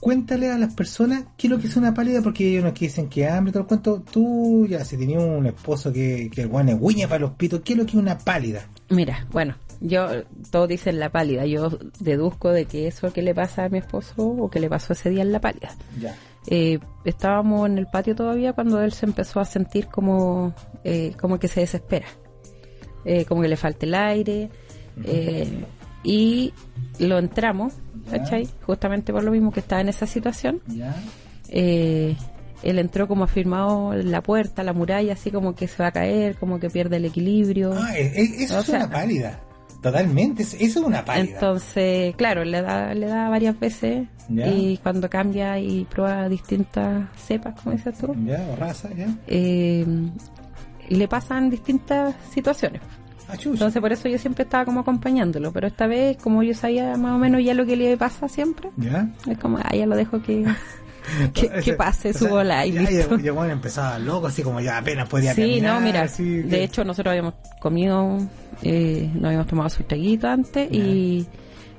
cuéntale 0.00 0.50
a 0.50 0.58
las 0.58 0.74
personas 0.74 1.24
qué 1.36 1.46
es 1.46 1.50
lo 1.50 1.58
que 1.58 1.66
es 1.66 1.76
una 1.76 1.94
pálida, 1.94 2.22
porque 2.22 2.48
ellos 2.48 2.64
nos 2.64 2.74
dicen 2.74 3.08
que 3.08 3.28
hambre, 3.28 3.52
todo 3.52 3.62
el 3.62 3.68
cuento. 3.68 4.02
Tú, 4.10 4.66
ya, 4.68 4.84
si 4.84 4.96
tenías 4.96 5.22
un 5.22 5.46
esposo 5.46 5.92
que, 5.92 6.30
que 6.32 6.42
el 6.42 6.48
guane 6.48 6.74
guiña 6.74 7.06
para 7.06 7.20
los 7.20 7.32
pitos, 7.32 7.60
¿qué 7.64 7.74
es 7.74 7.78
lo 7.78 7.84
que 7.84 7.92
es 7.92 7.96
una 7.98 8.18
pálida? 8.18 8.66
mira, 8.88 9.26
bueno, 9.30 9.54
yo, 9.80 10.08
todos 10.50 10.68
dicen 10.68 10.98
la 10.98 11.10
pálida, 11.10 11.46
yo 11.46 11.70
deduzco 12.00 12.50
de 12.50 12.64
que 12.64 12.86
eso 12.88 13.12
que 13.12 13.22
le 13.22 13.34
pasa 13.34 13.64
a 13.64 13.68
mi 13.68 13.78
esposo 13.78 14.26
o 14.26 14.50
que 14.50 14.58
le 14.58 14.68
pasó 14.68 14.94
ese 14.94 15.10
día 15.10 15.22
en 15.22 15.32
la 15.32 15.40
pálida. 15.40 15.76
Ya. 16.00 16.14
Eh, 16.46 16.78
estábamos 17.04 17.68
en 17.68 17.78
el 17.78 17.86
patio 17.86 18.14
todavía 18.16 18.52
cuando 18.54 18.82
él 18.82 18.92
se 18.92 19.06
empezó 19.06 19.40
a 19.40 19.44
sentir 19.44 19.86
como, 19.88 20.54
eh, 20.84 21.12
como 21.20 21.38
que 21.38 21.48
se 21.48 21.60
desespera, 21.60 22.06
Eh, 23.04 23.24
como 23.24 23.40
que 23.40 23.48
le 23.48 23.56
falta 23.56 23.86
el 23.86 23.94
aire, 23.94 24.50
eh, 25.04 25.64
y 26.02 26.52
lo 26.98 27.18
entramos. 27.18 27.74
¿cachai? 28.10 28.48
Justamente 28.66 29.12
por 29.12 29.22
lo 29.22 29.30
mismo 29.30 29.52
que 29.52 29.60
estaba 29.60 29.80
en 29.82 29.88
esa 29.88 30.06
situación. 30.06 30.60
Eh, 31.48 32.16
él 32.62 32.78
entró 32.78 33.06
como 33.08 33.24
afirmado 33.24 33.94
en 33.94 34.10
la 34.10 34.22
puerta, 34.22 34.62
la 34.62 34.72
muralla, 34.72 35.12
así 35.14 35.30
como 35.30 35.54
que 35.54 35.68
se 35.68 35.82
va 35.82 35.88
a 35.88 35.92
caer, 35.92 36.36
como 36.36 36.58
que 36.60 36.68
pierde 36.70 36.96
el 36.96 37.04
equilibrio. 37.04 37.72
Ah, 37.74 37.96
e- 37.96 38.20
e- 38.22 38.44
eso 38.44 38.56
O 38.56 38.60
es 38.60 38.66
sea- 38.66 38.78
una 38.80 38.90
pálida. 38.90 39.40
Totalmente, 39.80 40.42
eso 40.42 40.56
eso 40.60 40.80
es 40.80 40.86
una 40.86 41.04
pálida. 41.04 41.34
Entonces, 41.34 42.14
claro, 42.16 42.44
le 42.44 42.60
da, 42.60 42.92
le 42.94 43.06
da 43.06 43.30
varias 43.30 43.58
veces 43.58 44.06
Ya. 44.28 44.46
y 44.48 44.76
cuando 44.82 45.08
cambia 45.08 45.58
y 45.58 45.84
prueba 45.86 46.28
distintas 46.28 47.08
cepas, 47.16 47.54
como 47.58 47.74
dices 47.76 47.96
tú, 47.96 48.14
ya, 48.26 48.44
o 48.52 48.56
raza, 48.56 48.90
ya. 48.94 49.08
eh, 49.26 49.86
le 50.90 51.08
pasan 51.08 51.48
distintas 51.48 52.14
situaciones. 52.34 52.82
Entonces 53.44 53.80
por 53.80 53.92
eso 53.92 54.08
yo 54.08 54.18
siempre 54.18 54.44
estaba 54.44 54.64
como 54.64 54.80
acompañándolo, 54.80 55.52
pero 55.52 55.66
esta 55.66 55.86
vez 55.86 56.16
como 56.16 56.42
yo 56.42 56.54
sabía 56.54 56.96
más 56.96 57.14
o 57.14 57.18
menos 57.18 57.42
ya 57.44 57.54
lo 57.54 57.66
que 57.66 57.76
le 57.76 57.96
pasa 57.96 58.28
siempre, 58.28 58.70
ya. 58.76 59.08
es 59.28 59.38
como, 59.38 59.58
ah, 59.58 59.74
ya 59.74 59.86
lo 59.86 59.96
dejo 59.96 60.20
que, 60.22 60.44
que, 61.34 61.48
que 61.62 61.72
pase 61.74 62.10
O 62.10 62.12
su 62.12 62.18
sea, 62.20 62.28
bola 62.30 62.66
y 62.66 62.72
ya, 62.72 62.80
listo. 62.82 63.16
ya, 63.16 63.22
ya, 63.24 63.32
bueno, 63.32 63.52
empezaba 63.52 63.98
loco, 63.98 64.26
así 64.28 64.42
como 64.42 64.60
ya 64.60 64.78
apenas 64.78 65.08
podía 65.08 65.34
Sí, 65.34 65.42
caminar. 65.42 65.74
no, 65.74 65.80
mira, 65.80 66.02
así, 66.02 66.24
de 66.42 66.64
hecho 66.64 66.84
nosotros 66.84 67.10
habíamos 67.10 67.34
comido, 67.60 68.18
eh, 68.62 69.10
nos 69.14 69.24
habíamos 69.26 69.46
tomado 69.46 69.68
su 69.70 69.82
traguito 69.84 70.28
antes 70.28 70.68
y 70.70 71.26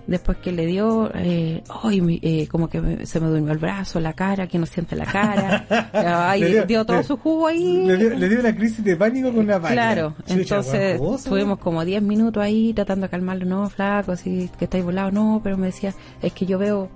después 0.07 0.37
que 0.39 0.51
le 0.51 0.65
dio, 0.65 1.11
eh, 1.13 1.63
mi- 2.01 2.19
eh, 2.21 2.47
como 2.47 2.69
que 2.69 2.81
me- 2.81 3.05
se 3.05 3.19
me 3.19 3.27
durmió 3.27 3.51
el 3.53 3.59
brazo, 3.59 3.99
la 3.99 4.13
cara, 4.13 4.47
que 4.47 4.57
no 4.57 4.65
siente 4.65 4.95
la 4.95 5.05
cara, 5.05 5.65
ay, 6.29 6.43
dio- 6.43 6.65
dio, 6.65 6.85
todo 6.85 6.97
le- 6.97 7.03
su 7.03 7.17
jugo 7.17 7.47
ahí. 7.47 7.85
Le 7.85 7.97
dio, 7.97 8.09
le 8.09 8.29
dio 8.29 8.39
una 8.39 8.55
crisis 8.55 8.83
de 8.83 8.95
pánico 8.95 9.29
con 9.29 9.39
una 9.39 9.59
pálida. 9.59 9.73
Claro, 9.93 10.15
entonces 10.27 10.99
estuvimos 11.15 11.59
como 11.59 11.85
10 11.85 12.01
minutos 12.01 12.41
ahí 12.43 12.73
tratando 12.73 13.05
de 13.05 13.09
calmarlo, 13.11 13.45
no, 13.45 13.69
flaco, 13.69 14.15
si 14.15 14.49
que 14.57 14.65
estáis 14.65 14.83
volado, 14.83 15.11
no, 15.11 15.39
pero 15.43 15.57
me 15.57 15.67
decía, 15.67 15.93
es 16.21 16.33
que 16.33 16.45
yo 16.45 16.57
veo, 16.57 16.89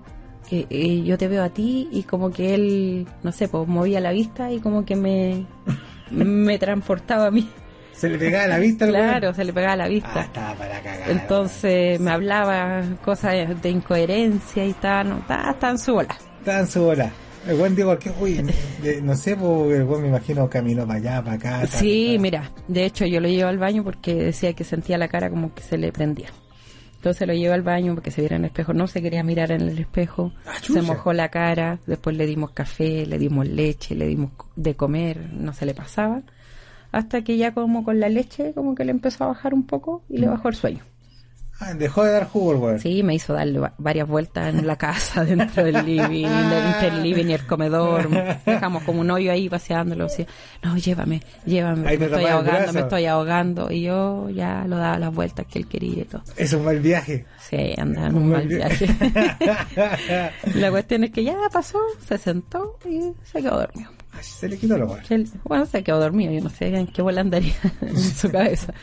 que 0.50 0.68
eh, 0.70 1.04
yo 1.04 1.18
te 1.18 1.28
veo 1.28 1.44
a 1.44 1.50
ti 1.50 1.88
y 1.92 2.04
como 2.04 2.30
que 2.32 2.54
él, 2.54 3.08
no 3.24 3.32
sé, 3.32 3.48
pues 3.48 3.68
movía 3.68 4.00
la 4.00 4.12
vista 4.12 4.52
y 4.52 4.60
como 4.60 4.86
que 4.86 4.96
me, 4.96 5.46
me 6.12 6.58
transportaba 6.60 7.28
a 7.28 7.32
mí. 7.32 7.50
Se 7.96 8.10
le 8.10 8.18
pegaba 8.18 8.48
la 8.48 8.60
vista 8.60 8.88
Claro, 8.88 9.34
se 9.34 9.44
le 9.46 9.54
pegaba 9.54 9.76
la 9.78 9.86
Ah, 9.86 9.88
vista. 9.88 10.22
estaba 10.22 10.54
para 10.56 10.82
cagar. 10.82 11.10
Entonces 11.10 12.00
me 12.00 12.12
hablaba 12.12 12.84
cosas 13.04 13.62
de 13.62 13.70
incoherencia 13.70 14.66
y 14.66 14.72
estaba, 14.72 15.04
no, 15.04 15.18
estaba, 15.20 15.52
estaba 15.52 15.72
en 15.72 15.80
su 15.80 15.94
bola. 15.94 16.16
Estaba 16.40 16.60
en 16.60 16.68
su 16.68 16.84
bola. 16.84 17.12
El 17.48 17.56
buen 17.58 17.76
digo, 17.76 17.98
que, 18.00 18.12
uy, 18.20 18.42
de- 18.82 19.02
no 19.02 19.16
sé, 19.16 19.32
el 19.34 19.84
buen 19.84 20.02
me 20.02 20.08
imagino 20.10 20.50
caminó 20.50 20.86
para 20.88 21.00
allá, 21.00 21.24
para 21.24 21.36
acá. 21.36 21.68
Sí, 21.68 22.18
mira, 22.20 22.52
de 22.68 22.86
hecho 22.86 23.06
yo 23.06 23.20
lo 23.22 23.28
llevo 23.28 23.50
al 23.50 23.60
baño 23.60 23.84
porque 23.84 24.16
decía 24.16 24.54
que 24.54 24.64
sentía 24.64 24.98
la 24.98 25.08
cara 25.08 25.30
como 25.30 25.54
que 25.54 25.62
se 25.62 25.78
le 25.78 25.92
prendía. 25.92 26.30
Entonces 26.96 27.28
lo 27.28 27.36
llevo 27.36 27.54
al 27.54 27.62
baño 27.62 27.94
porque 27.94 28.10
se 28.10 28.22
viera 28.22 28.36
en 28.36 28.42
el 28.46 28.48
espejo, 28.48 28.74
no 28.74 28.88
se 28.88 29.00
quería 29.00 29.24
mirar 29.24 29.52
en 29.52 29.62
el 29.62 29.78
espejo, 29.78 30.32
Ah, 30.48 30.54
se 30.60 30.82
mojó 30.82 31.14
la 31.14 31.30
cara, 31.30 31.78
después 31.86 32.16
le 32.18 32.26
dimos 32.26 32.50
café, 32.50 33.06
le 33.06 33.20
dimos 33.20 33.48
leche, 33.48 33.94
le 33.94 34.08
dimos 34.08 34.32
de 34.56 34.76
comer, 34.76 35.30
no 35.32 35.54
se 35.54 35.68
le 35.68 35.76
pasaba, 35.76 36.24
hasta 36.96 37.22
que 37.24 37.38
ya 37.38 37.54
como 37.54 37.84
con 37.84 38.00
la 38.00 38.10
leche 38.10 38.54
como 38.54 38.74
que 38.76 38.86
le 38.86 38.92
empezó 38.92 39.26
a 39.26 39.28
bajar 39.28 39.54
un 39.54 39.66
poco 39.66 40.04
y 40.10 40.18
le 40.18 40.28
bajó 40.28 40.50
el 40.50 40.56
sueño. 40.56 40.80
Ah, 41.58 41.74
dejó 41.74 42.04
de 42.04 42.12
dar 42.12 42.28
jugo 42.28 42.70
el. 42.72 42.82
Sí, 42.82 43.02
me 43.02 43.16
hizo 43.16 43.32
darle 43.32 43.60
va- 43.60 43.74
varias 43.78 44.06
vueltas 44.10 44.54
en 44.54 44.68
la 44.68 44.76
casa, 44.76 45.24
dentro 45.26 45.64
del 45.64 45.86
living, 45.86 46.26
entre 46.26 46.88
el 46.90 47.02
living 47.02 47.28
y 47.28 47.34
el 47.34 47.46
comedor. 47.48 48.10
Dejamos 48.46 48.84
como 48.84 49.00
un 49.00 49.10
hoyo 49.10 49.32
ahí 49.32 49.48
paseándolo. 49.48 50.04
Decía, 50.06 50.26
no, 50.64 50.76
llévame, 50.76 51.22
llévame, 51.46 51.88
Ahí 51.88 51.98
me 51.98 52.06
estoy 52.08 52.26
ahogando, 52.26 52.74
me 52.74 52.80
estoy 52.82 53.06
ahogando. 53.06 53.72
Y 53.72 53.84
yo 53.84 54.30
ya 54.32 54.66
lo 54.68 54.76
daba 54.76 55.00
las 55.00 55.16
vueltas 55.16 55.46
que 55.48 55.60
él 55.60 55.68
quería 55.68 56.02
y 56.02 56.06
todo. 56.06 56.24
Es 56.36 56.52
un 56.52 56.66
mal 56.66 56.80
viaje. 56.82 57.26
Sí, 57.40 57.74
andaba 57.78 58.08
en 58.08 58.16
un 58.18 58.30
mal 58.32 58.48
viaje. 58.50 58.88
la 60.56 60.72
cuestión 60.72 61.06
es 61.06 61.12
que 61.12 61.24
ya 61.24 61.38
pasó, 61.52 61.80
se 62.06 62.18
sentó 62.18 62.78
y 62.86 63.14
se 63.24 63.42
quedó 63.42 63.60
dormido. 63.60 63.92
Se 64.22 64.48
le 64.50 64.58
quitó 64.58 64.76
weón. 64.76 65.00
Él- 65.10 65.28
bueno, 65.44 65.66
se 65.66 65.84
quedó 65.84 66.00
dormido, 66.00 66.32
yo 66.34 66.42
no 66.42 66.50
sé 66.50 66.68
en 66.76 66.88
qué 66.88 67.02
bola 67.02 67.22
andaría 67.22 67.54
en 67.82 67.98
su 67.98 68.30
cabeza. 68.32 68.74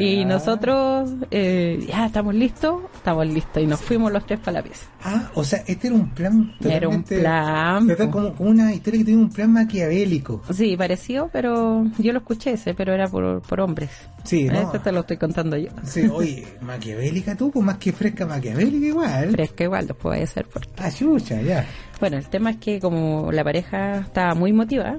Y 0.00 0.24
nosotros, 0.24 1.10
eh, 1.30 1.84
ya 1.88 2.06
estamos 2.06 2.34
listos, 2.34 2.82
estamos 2.94 3.26
listos 3.26 3.62
y 3.62 3.66
nos 3.66 3.80
fuimos 3.80 4.12
los 4.12 4.26
tres 4.26 4.38
para 4.40 4.58
la 4.58 4.62
pieza. 4.62 4.86
Ah, 5.02 5.30
o 5.34 5.44
sea, 5.44 5.62
este 5.66 5.86
era 5.88 5.96
un 5.96 6.10
plan 6.10 6.54
Era 6.62 6.88
un 6.88 7.02
plan, 7.02 7.86
po. 7.88 8.10
como, 8.10 8.34
como 8.34 8.50
una 8.50 8.74
historia 8.74 8.98
que 9.00 9.04
tenía 9.06 9.20
un 9.20 9.30
plan 9.30 9.52
maquiavélico. 9.52 10.42
Sí, 10.52 10.76
pareció, 10.76 11.30
pero 11.32 11.84
yo 11.98 12.12
lo 12.12 12.18
escuché 12.18 12.52
ese, 12.52 12.74
pero 12.74 12.92
era 12.92 13.08
por, 13.08 13.40
por 13.42 13.60
hombres. 13.60 13.90
Sí, 14.24 14.44
¿no? 14.44 14.60
Este 14.60 14.78
te 14.80 14.92
lo 14.92 15.00
estoy 15.00 15.16
contando 15.16 15.56
yo. 15.56 15.70
Sí, 15.84 16.06
oye, 16.12 16.46
maquiavélica 16.60 17.34
tú, 17.36 17.50
pues 17.50 17.64
más 17.64 17.78
que 17.78 17.92
fresca 17.92 18.26
maquiavélica 18.26 18.86
igual. 18.86 19.36
Que 19.56 19.64
igual 19.64 19.86
después 19.86 20.00
puede 20.10 20.26
ser 20.26 20.46
por... 20.46 20.62
Ah, 20.78 20.90
chucha, 20.90 21.40
ya. 21.40 21.66
Bueno, 22.00 22.16
el 22.16 22.28
tema 22.28 22.50
es 22.50 22.56
que 22.56 22.80
como 22.80 23.30
la 23.30 23.44
pareja 23.44 23.98
estaba 23.98 24.34
muy 24.34 24.54
motivada, 24.54 24.98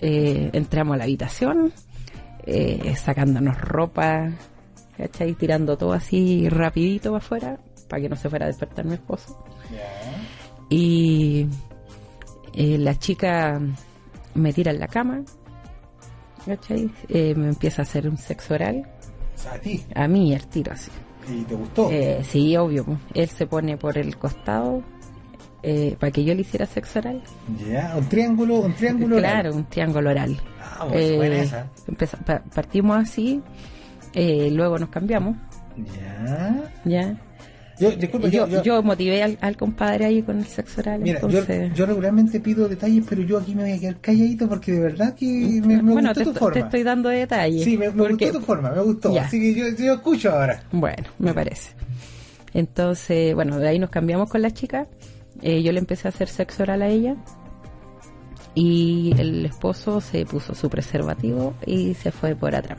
eh, 0.00 0.48
entramos 0.52 0.94
a 0.94 0.98
la 0.98 1.04
habitación, 1.04 1.72
eh, 2.44 2.94
sacándonos 2.94 3.60
ropa, 3.60 4.30
¿cachai? 4.96 5.34
Tirando 5.34 5.76
todo 5.76 5.92
así 5.92 6.48
rapidito 6.48 7.10
para 7.10 7.18
afuera, 7.18 7.58
para 7.88 8.02
que 8.02 8.08
no 8.08 8.14
se 8.14 8.30
fuera 8.30 8.44
a 8.44 8.48
despertar 8.48 8.84
mi 8.84 8.94
esposo. 8.94 9.44
Y 10.68 11.48
eh, 12.54 12.78
la 12.78 12.96
chica 12.96 13.60
me 14.34 14.52
tira 14.52 14.70
en 14.70 14.78
la 14.78 14.88
cama, 14.88 15.22
¿cachai? 16.44 16.88
Eh, 17.08 17.34
me 17.34 17.48
empieza 17.48 17.82
a 17.82 17.84
hacer 17.84 18.08
un 18.08 18.18
sexo 18.18 18.54
oral, 18.54 18.86
a 19.52 19.58
ti. 19.58 19.84
a 19.94 20.06
mí 20.06 20.32
el 20.32 20.46
tiro 20.46 20.72
así. 20.72 20.90
¿Y 21.28 21.42
te 21.42 21.56
gustó? 21.56 21.90
Eh, 21.90 22.22
sí, 22.22 22.56
obvio. 22.56 22.86
Él 23.14 23.28
se 23.28 23.46
pone 23.48 23.76
por 23.76 23.98
el 23.98 24.16
costado 24.16 24.82
eh, 25.62 25.96
para 25.98 26.10
que 26.12 26.24
yo 26.24 26.34
le 26.34 26.42
hiciera 26.42 26.66
sexo 26.66 26.98
oral. 27.00 27.22
Ya, 27.68 27.94
un 27.96 28.08
triángulo, 28.08 28.56
un 28.60 28.74
triángulo. 28.74 29.16
Claro, 29.18 29.54
un 29.54 29.64
triángulo 29.64 30.10
oral. 30.10 30.36
Ah, 30.60 30.88
Eh, 30.92 31.16
buena 31.16 31.36
esa. 31.42 31.66
empeza- 31.88 32.18
pa- 32.18 32.42
partimos 32.54 32.96
así, 32.98 33.40
eh, 34.14 34.50
luego 34.52 34.78
nos 34.78 34.90
cambiamos, 34.90 35.36
Ya. 35.76 36.70
ya. 36.84 37.16
Yo, 37.78 37.90
disculpa, 37.90 38.28
yo, 38.28 38.48
yo, 38.48 38.62
yo 38.62 38.82
motivé 38.82 39.22
al, 39.22 39.36
al 39.42 39.54
compadre 39.58 40.06
ahí 40.06 40.22
con 40.22 40.38
el 40.38 40.46
sexo 40.46 40.80
oral, 40.80 41.00
Mira, 41.02 41.20
entonces... 41.20 41.74
yo 41.74 41.84
regularmente 41.84 42.40
pido 42.40 42.66
detalles, 42.70 43.04
pero 43.06 43.20
yo 43.20 43.36
aquí 43.38 43.54
me 43.54 43.64
voy 43.64 43.72
a 43.72 43.78
quedar 43.78 43.96
calladito 44.00 44.48
porque 44.48 44.72
de 44.72 44.80
verdad 44.80 45.14
que 45.14 45.26
me, 45.62 45.82
me 45.82 45.92
bueno, 45.92 46.08
gustó 46.08 46.20
te, 46.20 46.24
tu 46.24 46.32
forma. 46.32 46.54
te 46.54 46.60
estoy 46.60 46.82
dando 46.84 47.10
detalles. 47.10 47.64
Sí, 47.64 47.76
me, 47.76 47.90
me 47.90 47.92
porque- 48.08 48.24
gustó 48.26 48.38
tu 48.40 48.46
forma, 48.46 48.70
me 48.70 48.80
gustó. 48.80 49.12
Ya. 49.14 49.24
Así 49.26 49.38
que 49.38 49.54
yo, 49.54 49.66
yo 49.76 49.92
escucho 49.92 50.30
ahora. 50.32 50.62
Bueno, 50.72 51.04
me 51.18 51.34
parece. 51.34 51.72
Entonces, 52.54 53.34
bueno, 53.34 53.58
de 53.58 53.68
ahí 53.68 53.78
nos 53.78 53.90
cambiamos 53.90 54.30
con 54.30 54.40
la 54.40 54.50
chica. 54.50 54.86
Eh, 55.42 55.62
yo 55.62 55.72
le 55.72 55.78
empecé 55.78 56.08
a 56.08 56.10
hacer 56.10 56.28
sexo 56.28 56.62
oral 56.62 56.82
a 56.82 56.88
ella. 56.88 57.16
Y 58.54 59.12
el 59.18 59.44
esposo 59.44 60.00
se 60.00 60.24
puso 60.24 60.54
su 60.54 60.70
preservativo 60.70 61.52
y 61.66 61.92
se 61.94 62.10
fue 62.10 62.34
por 62.34 62.54
atrás. 62.54 62.78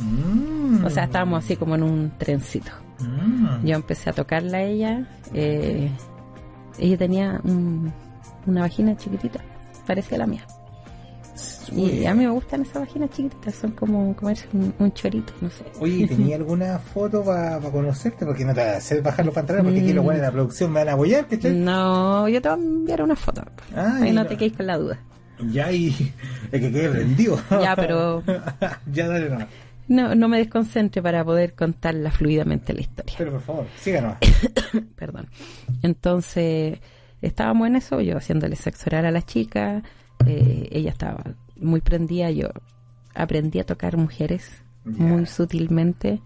Mm. 0.00 0.84
O 0.84 0.90
sea, 0.90 1.04
estábamos 1.04 1.44
así 1.44 1.56
como 1.56 1.74
en 1.74 1.82
un 1.82 2.12
trencito. 2.18 2.70
Mm. 3.00 3.66
Yo 3.66 3.74
empecé 3.74 4.10
a 4.10 4.12
tocarla 4.14 4.58
a 4.58 4.62
ella. 4.62 5.06
eh, 5.34 5.90
ella 6.78 6.96
tenía 6.96 7.40
un- 7.44 7.92
una 8.46 8.60
vagina 8.62 8.96
chiquitita, 8.96 9.40
parecía 9.86 10.16
la 10.18 10.26
mía. 10.26 10.46
Y 11.72 12.06
a 12.06 12.14
mí 12.14 12.24
me 12.24 12.30
gustan 12.30 12.62
esas 12.62 12.80
vaginas 12.80 13.10
chiquititas, 13.10 13.54
son 13.54 13.72
como 13.72 14.14
comerse 14.16 14.46
un, 14.52 14.72
un 14.78 14.92
chorito, 14.92 15.32
no 15.40 15.50
sé. 15.50 15.64
Oye, 15.80 16.06
¿tenía 16.06 16.36
alguna 16.36 16.78
foto 16.78 17.24
para 17.24 17.58
conocerte? 17.60 18.24
Porque 18.24 18.44
no 18.44 18.54
te 18.54 18.62
hacer 18.62 19.02
bajar 19.02 19.24
los 19.26 19.34
pantalones, 19.34 19.64
porque 19.66 19.80
aquí 19.80 19.92
los 19.92 20.04
buenos 20.04 20.20
de 20.22 20.26
la 20.26 20.32
producción 20.32 20.72
me 20.72 20.80
van 20.80 20.88
a 20.88 20.92
apoyar, 20.94 21.26
¿cachai? 21.26 21.54
No, 21.54 22.28
yo 22.28 22.40
te 22.42 22.48
voy 22.48 22.58
a 22.58 22.62
enviar 22.62 23.02
una 23.02 23.16
foto. 23.16 23.42
Ah, 23.76 23.98
Ahí 24.02 24.12
no 24.12 24.26
te 24.26 24.36
quedes 24.36 24.54
con 24.56 24.66
la 24.66 24.78
duda. 24.78 24.98
Ya, 25.50 25.70
y 25.70 25.88
es 26.50 26.60
que 26.60 26.72
quede 26.72 26.88
prendido. 26.88 27.38
Ya, 27.50 27.76
pero- 27.76 28.22
ya, 28.92 29.06
dale 29.08 29.28
nomás. 29.30 29.46
No, 29.86 30.14
no 30.14 30.28
me 30.28 30.36
desconcentre 30.38 31.00
para 31.00 31.24
poder 31.24 31.54
contarla 31.54 32.10
fluidamente 32.10 32.74
la 32.74 32.80
historia. 32.82 33.14
Pero 33.16 33.30
por 33.32 33.40
favor, 33.40 33.66
síganos. 33.78 34.16
Perdón. 34.96 35.28
Entonces, 35.82 36.78
estábamos 37.22 37.68
en 37.68 37.76
eso, 37.76 38.00
yo 38.00 38.16
haciéndole 38.18 38.56
sexo 38.56 38.84
oral 38.90 39.06
a 39.06 39.10
la 39.10 39.22
chica, 39.22 39.82
eh, 40.26 40.68
ella 40.70 40.90
estaba 40.90 41.22
muy 41.56 41.80
prendida, 41.80 42.30
yo 42.30 42.48
aprendí 43.14 43.58
a 43.58 43.64
tocar 43.64 43.96
mujeres 43.96 44.50
muy 44.84 45.26
sutilmente, 45.26 46.20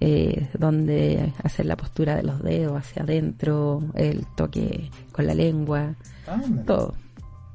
eh, 0.00 0.48
donde 0.58 1.32
hacer 1.42 1.66
la 1.66 1.76
postura 1.76 2.16
de 2.16 2.24
los 2.24 2.42
dedos 2.42 2.76
hacia 2.76 3.04
adentro, 3.04 3.82
el 3.94 4.26
toque 4.36 4.90
con 5.12 5.26
la 5.26 5.34
lengua, 5.34 5.94
todo. 6.66 6.94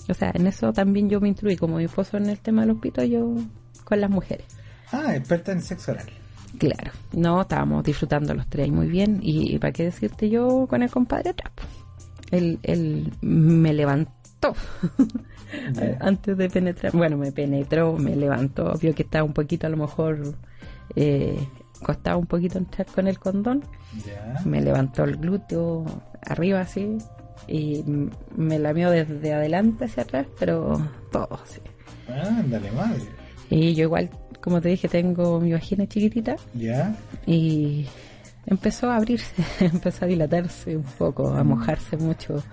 O 0.09 0.13
sea, 0.13 0.31
en 0.33 0.47
eso 0.47 0.71
también 0.71 1.09
yo 1.09 1.19
me 1.19 1.27
instruí, 1.27 1.57
como 1.57 1.77
mi 1.77 1.83
esposo 1.83 2.17
en 2.17 2.27
el 2.27 2.39
tema 2.39 2.61
de 2.61 2.67
los 2.67 2.79
pitos, 2.79 3.07
yo 3.07 3.35
con 3.83 3.99
las 3.99 4.09
mujeres. 4.09 4.45
Ah, 4.91 5.15
experta 5.15 5.51
en 5.51 5.61
sexo 5.61 5.91
oral. 5.91 6.07
Claro, 6.57 6.91
no, 7.11 7.41
estábamos 7.41 7.83
disfrutando 7.83 8.33
los 8.33 8.47
tres 8.47 8.71
muy 8.71 8.87
bien. 8.87 9.19
Y, 9.21 9.53
y 9.53 9.59
para 9.59 9.73
qué 9.73 9.83
decirte 9.83 10.29
yo 10.29 10.65
con 10.67 10.81
el 10.81 10.89
compadre 10.89 11.33
po. 11.33 11.43
Él, 12.31 12.59
él 12.63 13.13
me 13.21 13.73
levantó 13.73 14.16
Antes 15.99 16.37
de 16.37 16.49
penetrar. 16.49 16.91
Bueno, 16.93 17.17
me 17.17 17.31
penetró, 17.31 17.93
me 17.93 18.15
levantó. 18.15 18.73
Vio 18.79 18.93
que 18.93 19.03
estaba 19.03 19.23
un 19.23 19.33
poquito, 19.33 19.67
a 19.67 19.69
lo 19.69 19.77
mejor, 19.77 20.35
eh, 20.95 21.37
costaba 21.81 22.17
un 22.17 22.25
poquito 22.25 22.57
entrar 22.57 22.87
con 22.87 23.07
el 23.07 23.19
condón. 23.19 23.63
Me 24.45 24.61
levantó 24.61 25.03
el 25.03 25.17
glúteo 25.17 25.85
arriba 26.21 26.61
así. 26.61 26.97
Y 27.47 27.83
me 28.35 28.59
lamió 28.59 28.89
desde 28.89 29.33
adelante 29.33 29.85
hacia 29.85 30.03
atrás, 30.03 30.27
pero 30.39 30.81
todo 31.11 31.39
así. 31.43 31.61
Ándale, 32.09 32.71
madre. 32.71 33.03
Y 33.49 33.73
yo 33.73 33.83
igual, 33.83 34.09
como 34.41 34.59
te 34.59 34.69
dije, 34.69 34.87
tengo 34.87 35.39
mi 35.39 35.53
vagina 35.53 35.87
chiquitita. 35.87 36.35
Ya. 36.53 36.95
y 37.25 37.85
empezó 38.45 38.89
a 38.89 38.97
abrirse, 38.97 39.43
empezó 39.59 40.05
a 40.05 40.07
dilatarse 40.07 40.75
un 40.75 40.83
poco, 40.83 41.29
a 41.29 41.43
mojarse 41.43 41.97
mucho. 41.97 42.43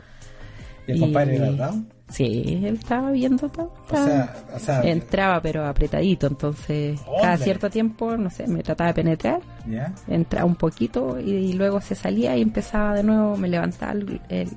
¿Y 0.86 0.92
el 0.92 1.00
compadre 1.00 1.36
era? 1.36 1.72
Sí, 2.08 2.60
él 2.64 2.74
estaba 2.76 3.10
viendo 3.10 3.48
todo. 3.48 3.72
O 3.90 3.96
sea, 3.96 4.34
o 4.54 4.58
sea, 4.58 4.82
entraba 4.82 5.40
pero 5.40 5.64
apretadito, 5.66 6.26
entonces 6.26 7.00
cada 7.00 7.32
Hombre. 7.32 7.44
cierto 7.44 7.70
tiempo, 7.70 8.16
no 8.16 8.28
sé, 8.28 8.46
me 8.46 8.62
trataba 8.62 8.88
de 8.88 8.94
penetrar, 8.94 9.40
ya. 9.66 9.92
entraba 10.06 10.44
un 10.44 10.54
poquito 10.56 11.18
y, 11.18 11.30
y 11.32 11.52
luego 11.54 11.80
se 11.80 11.94
salía 11.94 12.36
y 12.36 12.42
empezaba 12.42 12.94
de 12.94 13.02
nuevo, 13.04 13.36
me 13.38 13.48
levantaba 13.48 13.92
el, 13.92 14.20
el, 14.28 14.48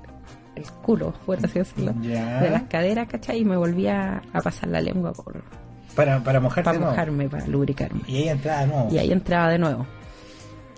el 0.56 0.64
culo, 0.84 1.14
por 1.26 1.38
así 1.44 1.60
decirlo, 1.60 1.94
Ya. 2.02 2.42
de 2.42 2.50
las 2.50 2.64
caderas, 2.64 3.08
¿cachai? 3.08 3.40
Y 3.40 3.46
me 3.46 3.56
volvía 3.56 4.22
a 4.34 4.42
pasar 4.42 4.68
la 4.70 4.82
lengua 4.82 5.14
por, 5.14 5.42
Para, 5.96 6.20
para 6.22 6.42
mojarte 6.42 6.70
para 6.70 6.80
mojarme, 6.86 7.30
para 7.30 7.48
lubricarme. 7.48 8.02
Y 8.08 8.18
ahí 8.18 8.30
entraba 8.30 8.60
de 8.62 8.68
nuevo. 8.68 8.90
Y 8.92 8.98
ahí 8.98 9.12
entraba 9.14 9.50
de 9.52 9.58
nuevo. 9.58 9.88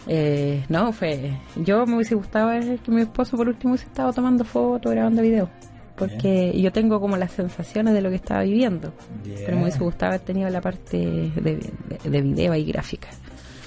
Eh, 0.08 0.64
no, 0.70 0.92
fue. 0.94 1.32
Yo 1.58 1.86
me 1.86 1.96
hubiese 1.96 2.16
gustado 2.16 2.48
ver 2.50 2.80
que 2.80 2.92
mi 2.92 3.02
esposo 3.02 3.38
por 3.38 3.48
último 3.48 3.74
hubiese 3.74 3.86
estado 3.88 4.12
tomando 4.14 4.44
fotos, 4.44 4.92
grabando 4.92 5.22
videos. 5.22 5.50
Porque 5.96 6.54
yo 6.60 6.72
tengo 6.72 7.02
como 7.02 7.18
las 7.18 7.32
sensaciones 7.34 7.94
de 7.94 8.02
lo 8.02 8.10
que 8.10 8.16
estaba 8.16 8.44
viviendo. 8.44 8.94
Pero 9.24 9.58
me 9.58 9.64
hubiese 9.64 9.80
gustado 9.80 10.14
haber 10.14 10.22
tenido 10.22 10.50
la 10.50 10.62
parte 10.62 10.98
de, 10.98 11.32
de, 12.02 12.10
de 12.10 12.22
video 12.22 12.56
y 12.56 12.64
gráfica. 12.64 13.10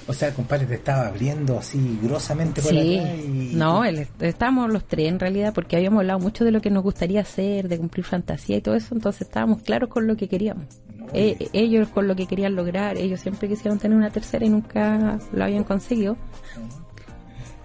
O 0.05 0.13
sea, 0.13 0.27
el 0.29 0.33
compadre 0.33 0.65
te 0.65 0.73
estaba 0.73 1.07
abriendo 1.07 1.57
así 1.57 1.97
grosamente 2.01 2.61
por 2.61 2.71
Sí, 2.71 2.99
y... 2.99 3.55
no, 3.55 3.85
él- 3.85 4.05
estábamos 4.19 4.69
los 4.69 4.83
tres 4.85 5.07
en 5.07 5.17
realidad 5.17 5.53
porque 5.53 5.77
habíamos 5.77 5.99
hablado 5.99 6.19
mucho 6.19 6.43
de 6.43 6.51
lo 6.51 6.59
que 6.59 6.69
nos 6.69 6.83
gustaría 6.83 7.21
hacer, 7.21 7.69
de 7.69 7.77
cumplir 7.77 8.03
fantasía 8.03 8.57
y 8.57 8.61
todo 8.61 8.75
eso, 8.75 8.93
entonces 8.95 9.21
estábamos 9.21 9.61
claros 9.61 9.87
con 9.89 10.05
lo 10.05 10.17
que 10.17 10.27
queríamos. 10.27 10.65
Eh, 11.13 11.49
ellos 11.53 11.89
con 11.89 12.07
lo 12.07 12.15
que 12.15 12.25
querían 12.27 12.55
lograr, 12.55 12.97
ellos 12.97 13.19
siempre 13.19 13.47
quisieron 13.49 13.77
tener 13.79 13.97
una 13.97 14.09
tercera 14.09 14.45
y 14.45 14.49
nunca 14.49 15.19
lo 15.31 15.43
habían 15.43 15.63
conseguido. 15.63 16.17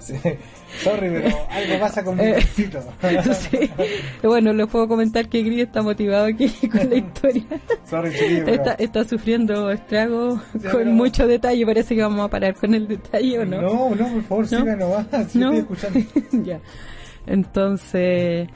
Sí. 0.00 0.14
Sorry, 0.82 1.10
pero 1.10 1.36
algo 1.50 1.80
pasa 1.80 2.02
con 2.02 2.16
mi 2.16 2.22
Eh, 2.24 2.32
besito. 2.34 2.78
Sí. 3.34 3.70
Bueno, 4.22 4.54
les 4.54 4.66
puedo 4.68 4.88
comentar 4.88 5.28
que 5.28 5.42
Gris 5.42 5.64
está 5.64 5.82
motivado 5.82 6.26
aquí 6.26 6.48
con 6.72 6.88
la 6.88 6.96
historia. 6.96 7.44
Sorry, 7.84 8.10
pero... 8.18 8.48
Está, 8.54 8.72
está 8.74 9.04
sufriendo 9.04 9.70
estragos 9.70 10.40
Ya, 10.54 10.70
con 10.70 10.80
pero- 10.84 10.92
mucho 10.92 11.26
detalle. 11.26 11.66
Parece 11.66 11.94
que 11.94 12.00
vamos 12.00 12.24
a 12.24 12.28
parar 12.30 12.54
con 12.54 12.72
el 12.74 12.88
detalle 12.88 13.40
o 13.40 13.44
no. 13.44 13.60
No, 13.60 13.90
no, 13.94 14.08
por 14.14 14.22
favor, 14.22 14.44
¿No? 14.52 14.60
siga 14.60 14.76
nomás. 14.76 15.06
Sí, 15.30 15.38
No. 15.40 15.52
estoy 15.52 15.58
escuchando. 15.58 16.00
ya. 16.44 16.60
Entonces, 17.26 18.48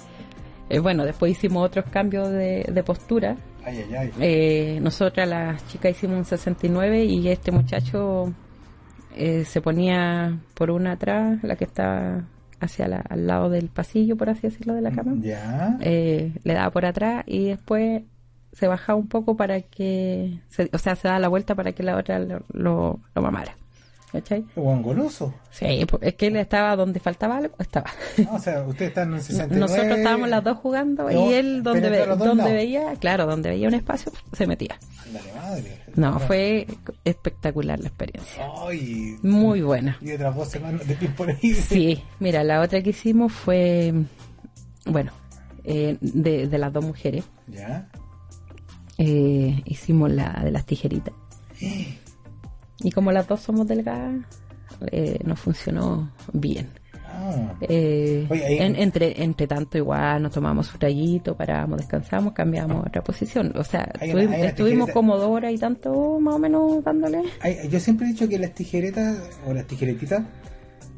eh, 0.70 0.78
bueno, 0.78 1.04
después 1.04 1.32
hicimos 1.32 1.66
otros 1.66 1.84
cambios 1.90 2.30
de, 2.30 2.64
de 2.72 2.82
postura. 2.82 3.36
Ay, 3.64 3.78
ay, 3.88 3.94
ay. 3.96 4.10
Eh, 4.20 4.78
nosotras, 4.82 5.28
las 5.28 5.66
chicas, 5.68 5.92
hicimos 5.92 6.18
un 6.18 6.24
69 6.24 7.04
y 7.04 7.28
este 7.28 7.52
muchacho 7.52 8.32
eh, 9.16 9.44
se 9.44 9.60
ponía 9.60 10.38
por 10.54 10.70
una 10.70 10.92
atrás, 10.92 11.42
la 11.42 11.56
que 11.56 11.64
estaba 11.64 12.24
hacia 12.60 12.88
la, 12.88 12.98
al 13.08 13.26
lado 13.26 13.50
del 13.50 13.68
pasillo, 13.68 14.16
por 14.16 14.30
así 14.30 14.42
decirlo, 14.42 14.74
de 14.74 14.82
la 14.82 14.90
cama. 14.92 15.14
Ya. 15.20 15.76
Eh, 15.80 16.32
le 16.44 16.54
daba 16.54 16.70
por 16.70 16.86
atrás 16.86 17.24
y 17.26 17.46
después 17.48 18.02
se 18.52 18.68
bajaba 18.68 18.98
un 18.98 19.08
poco 19.08 19.36
para 19.36 19.60
que, 19.62 20.38
se- 20.48 20.70
o 20.72 20.78
sea, 20.78 20.94
se 20.96 21.08
daba 21.08 21.20
la 21.20 21.28
vuelta 21.28 21.54
para 21.54 21.72
que 21.72 21.82
la 21.82 21.96
otra 21.96 22.18
lo, 22.18 22.42
lo, 22.52 23.00
lo 23.14 23.22
mamara. 23.22 23.56
¿Cachai? 24.12 24.44
Juan 24.54 24.82
goloso. 24.82 25.32
Sí, 25.50 25.86
pues, 25.88 26.02
es 26.02 26.14
que 26.16 26.26
él 26.26 26.36
estaba 26.36 26.76
donde 26.76 27.00
faltaba 27.00 27.38
algo, 27.38 27.54
estaba. 27.58 27.90
No, 28.18 28.34
o 28.34 28.38
sea, 28.38 28.60
ustedes 28.62 28.90
están 28.90 29.14
en 29.14 29.22
69. 29.22 29.58
Nosotros 29.60 29.98
estábamos 29.98 30.28
las 30.28 30.44
dos 30.44 30.58
jugando 30.58 31.04
No, 31.10 31.30
y 31.30 31.32
él 31.34 31.62
donde, 31.62 31.88
ve- 31.88 32.06
dos 32.06 32.18
donde 32.18 32.34
lados. 32.36 32.52
veía, 32.52 32.94
claro, 32.96 33.24
donde 33.24 33.48
veía 33.48 33.68
un 33.68 33.74
espacio, 33.74 34.12
se 34.34 34.46
metía. 34.46 34.78
Ándale, 35.06 35.32
madre. 35.34 35.78
No, 35.94 36.18
fue 36.20 36.66
espectacular 37.04 37.80
la 37.80 37.88
experiencia. 37.88 38.46
Ay. 38.66 39.16
Muy 39.22 39.62
buena. 39.62 39.96
Y 40.02 40.12
otras 40.12 40.34
voces 40.34 40.60
más 40.60 40.86
de 40.86 40.94
ti 40.94 41.06
por 41.08 41.30
ahí. 41.30 41.54
Sí, 41.54 42.02
mira, 42.20 42.44
la 42.44 42.60
otra 42.60 42.82
que 42.82 42.90
hicimos 42.90 43.32
fue, 43.32 43.94
bueno, 44.84 45.12
eh, 45.64 45.96
de, 46.02 46.48
de 46.48 46.58
las 46.58 46.70
dos 46.72 46.84
mujeres. 46.84 47.24
Ya. 47.46 47.88
Eh, 48.98 49.62
hicimos 49.64 50.10
la 50.10 50.40
de 50.44 50.50
las 50.50 50.66
tijeritas. 50.66 51.14
Y 52.82 52.90
como 52.90 53.12
las 53.12 53.26
dos 53.28 53.40
somos 53.40 53.66
delgadas, 53.68 54.14
eh, 54.90 55.18
nos 55.24 55.38
funcionó 55.40 56.10
bien. 56.32 56.68
Ah. 57.14 57.54
Eh, 57.60 58.26
Oye, 58.30 58.44
ahí- 58.46 58.58
en- 58.58 58.76
entre, 58.76 59.22
entre 59.22 59.46
tanto, 59.46 59.76
igual 59.78 60.22
nos 60.22 60.32
tomamos 60.32 60.66
su 60.66 60.78
traguito, 60.78 61.36
paramos, 61.36 61.78
descansamos, 61.78 62.32
cambiamos 62.32 62.84
a 62.84 62.88
otra 62.88 63.02
posición. 63.04 63.52
O 63.56 63.62
sea, 63.64 63.92
Hay 64.00 64.12
una- 64.12 64.36
estuvimos, 64.38 64.88
hay 64.88 64.94
como 64.94 65.16
dos 65.18 65.28
horas 65.28 65.52
y 65.52 65.58
tanto, 65.58 66.18
más 66.20 66.34
o 66.34 66.38
menos, 66.38 66.82
dándole. 66.82 67.22
Yo 67.70 67.78
siempre 67.80 68.06
he 68.06 68.12
dicho 68.12 68.28
que 68.28 68.38
las 68.38 68.52
tijeretas 68.54 69.18
o 69.46 69.52
las 69.52 69.66
tijeretitas, 69.66 70.22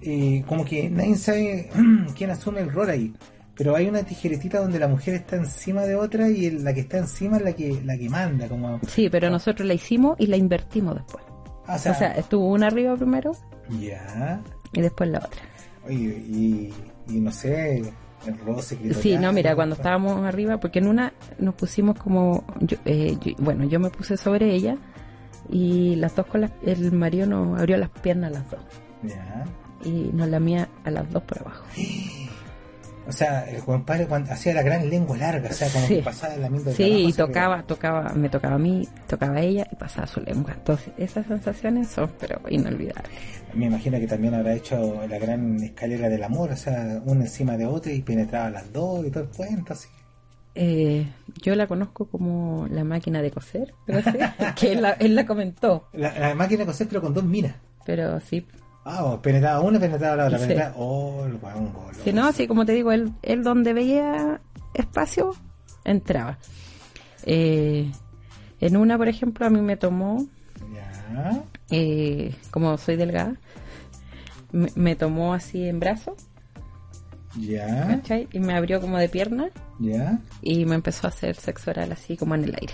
eh, 0.03 0.45
como 0.47 0.65
que 0.65 0.89
nadie 0.89 1.17
sabe 1.17 1.69
quién 2.17 2.31
asume 2.31 2.61
el 2.61 2.71
rol 2.71 2.91
ahí. 2.91 3.13
Pero 3.57 3.77
hay 3.77 3.87
una 3.89 4.03
tijeretita 4.03 4.61
donde 4.61 4.79
la 4.81 4.89
mujer 4.89 5.15
está 5.15 5.37
encima 5.37 5.83
de 5.83 5.95
otra 5.95 6.29
y 6.29 6.51
la 6.51 6.75
que 6.75 6.81
está 6.81 6.99
encima 6.99 7.37
es 7.37 7.43
la 7.45 7.53
que 7.53 7.81
la 7.85 7.97
que 7.97 8.09
manda, 8.09 8.49
como 8.49 8.81
Sí, 8.89 9.09
pero 9.09 9.31
nosotros 9.31 9.67
la 9.67 9.75
hicimos 9.75 10.17
y 10.19 10.27
la 10.27 10.37
invertimos 10.37 10.95
después. 10.97 11.25
O 11.69 11.75
O 11.75 11.79
sea, 11.79 12.13
estuvo 12.13 12.49
una 12.49 12.67
arriba 12.67 12.95
primero 12.97 13.33
ya. 13.81 14.41
y 14.73 14.81
después 14.81 15.09
la 15.11 15.19
otra. 15.19 15.41
Oye, 15.87 15.97
y, 15.97 16.73
y 17.09 17.21
no 17.21 17.31
sé, 17.33 17.79
el 18.27 18.39
roce 18.39 18.79
Sí, 18.95 19.17
no, 19.19 19.33
mira, 19.33 19.55
cuando 19.55 19.75
estábamos 19.75 20.25
arriba, 20.25 20.59
porque 20.59 20.79
en 20.79 20.89
una 20.89 21.13
nos 21.39 21.55
pusimos 21.55 21.99
como, 21.99 22.45
yo- 22.61 22.79
eh, 22.85 23.17
yo- 23.21 23.35
bueno, 23.39 23.65
yo 23.65 23.79
me 23.81 23.91
puse 23.91 24.17
sobre 24.17 24.55
ella 24.55 24.77
y 25.51 25.97
las 25.97 26.15
dos 26.17 26.27
con 26.27 26.41
las, 26.43 26.53
el 26.63 26.91
marido 26.93 27.27
nos 27.27 27.59
abrió 27.59 27.77
las 27.77 27.91
piernas 27.91 28.31
a 28.31 28.35
las 28.41 28.51
dos 28.51 28.61
Ya. 29.03 29.45
y 29.85 30.11
nos 30.15 30.29
lamía 30.29 30.69
a 30.85 30.91
las 30.91 31.11
dos 31.11 31.23
por 31.25 31.39
abajo. 31.41 31.65
O 33.07 33.13
sea, 33.13 33.45
el 33.51 33.63
compadre 33.63 34.07
cuando 34.07 34.33
hacía 34.33 34.55
la 34.55 34.63
gran 34.63 34.89
lengua 34.89 35.17
larga, 35.17 35.51
o 35.51 35.53
sea, 35.53 35.69
como 35.71 35.87
Sí. 35.87 35.97
que 35.97 36.03
pasaba 36.03 36.37
la 36.37 36.49
de 36.49 36.75
Sí, 36.75 37.07
y 37.09 37.13
tocaba, 37.13 37.63
tocaba, 37.65 38.13
me 38.15 38.29
tocaba 38.31 38.55
a 38.55 38.59
mí, 38.59 38.89
tocaba 39.07 39.37
a 39.37 39.41
ella 39.43 39.67
y 39.71 39.77
pasaba 39.77 40.07
su 40.07 40.21
lengua. 40.21 40.53
Entonces, 40.57 40.93
esas 40.97 41.27
sensaciones 41.27 41.89
son, 41.89 42.11
pero 42.19 42.41
inolvidables. 42.49 43.11
Me 43.53 43.67
imagino 43.67 43.99
que 43.99 44.07
también 44.07 44.35
habrá 44.35 44.55
hecho 44.55 45.07
la 45.09 45.19
gran 45.19 45.63
escalera 45.63 46.09
del 46.09 46.25
amor, 46.25 46.51
o 46.53 46.57
sea, 46.57 47.01
una 47.05 47.25
encima 47.25 47.57
de 47.57 47.67
otra 47.67 47.93
y 47.93 48.01
penetraba 48.03 48.49
las 48.51 48.73
dos 48.73 49.07
y 49.07 49.11
todo 49.11 49.25
el 49.25 49.29
cuento, 49.31 49.75
así. 49.75 49.89
Eh, 50.57 51.07
yo 51.43 51.55
la 51.57 51.67
conozco 51.67 52.07
como 52.07 52.67
la 52.71 52.85
máquina 52.85 53.21
de 53.23 53.31
coser, 53.33 53.75
pero 53.87 54.03
sí, 54.03 54.19
que 54.57 54.73
él 54.73 54.83
la, 54.83 54.93
él 54.93 55.15
la 55.15 55.27
comentó, 55.27 55.89
La, 55.93 56.17
la 56.19 56.35
máquina 56.35 56.61
de 56.61 56.67
coser, 56.67 56.87
pero 56.89 57.01
con 57.03 57.13
dos 57.13 57.25
minas. 57.25 57.55
pero 57.85 58.21
sí, 58.21 58.47
Ah, 58.85 59.05
o 59.05 59.23
penetraba 59.23 59.61
una, 59.61 59.81
penetraba 59.81 60.17
la 60.17 60.27
otra, 60.27 60.39
Sí. 60.39 60.45
penetraba. 60.47 60.75
Oh, 60.77 61.25
el 61.27 61.39
guau. 61.39 61.73
Si 62.05 62.13
no, 62.13 62.27
así 62.27 62.47
como 62.47 62.65
te 62.67 62.73
digo, 62.73 62.93
él, 62.93 63.13
él 63.23 63.43
donde 63.43 63.73
veía 63.73 64.41
espacio, 64.75 65.35
entraba. 65.85 66.39
Eh, 67.25 67.91
En 68.61 68.77
una, 68.77 68.97
por 68.97 69.09
ejemplo, 69.09 69.45
a 69.47 69.51
mí 69.51 69.61
me 69.61 69.77
tomó, 69.77 70.27
Ya. 70.73 71.43
eh, 71.71 72.35
como 72.51 72.79
soy 72.79 72.97
delgada, 72.97 73.35
me, 74.53 74.69
me 74.75 74.97
tomó 74.97 75.35
así 75.35 75.69
en 75.69 75.81
brazo, 75.81 76.17
Ya. 77.37 77.87
¿cachai? 77.89 78.29
Y 78.33 78.39
me 78.41 78.55
abrió 78.55 78.81
como 78.81 78.97
de 78.99 79.09
pierna 79.09 79.49
Ya. 79.81 80.19
y 80.41 80.65
me 80.67 80.77
empezó 80.77 81.07
a 81.07 81.11
hacer 81.11 81.37
sexo 81.37 81.71
oral 81.73 81.93
así 81.93 82.17
como 82.17 82.35
en 82.37 82.45
el 82.45 82.55
aire. 82.55 82.73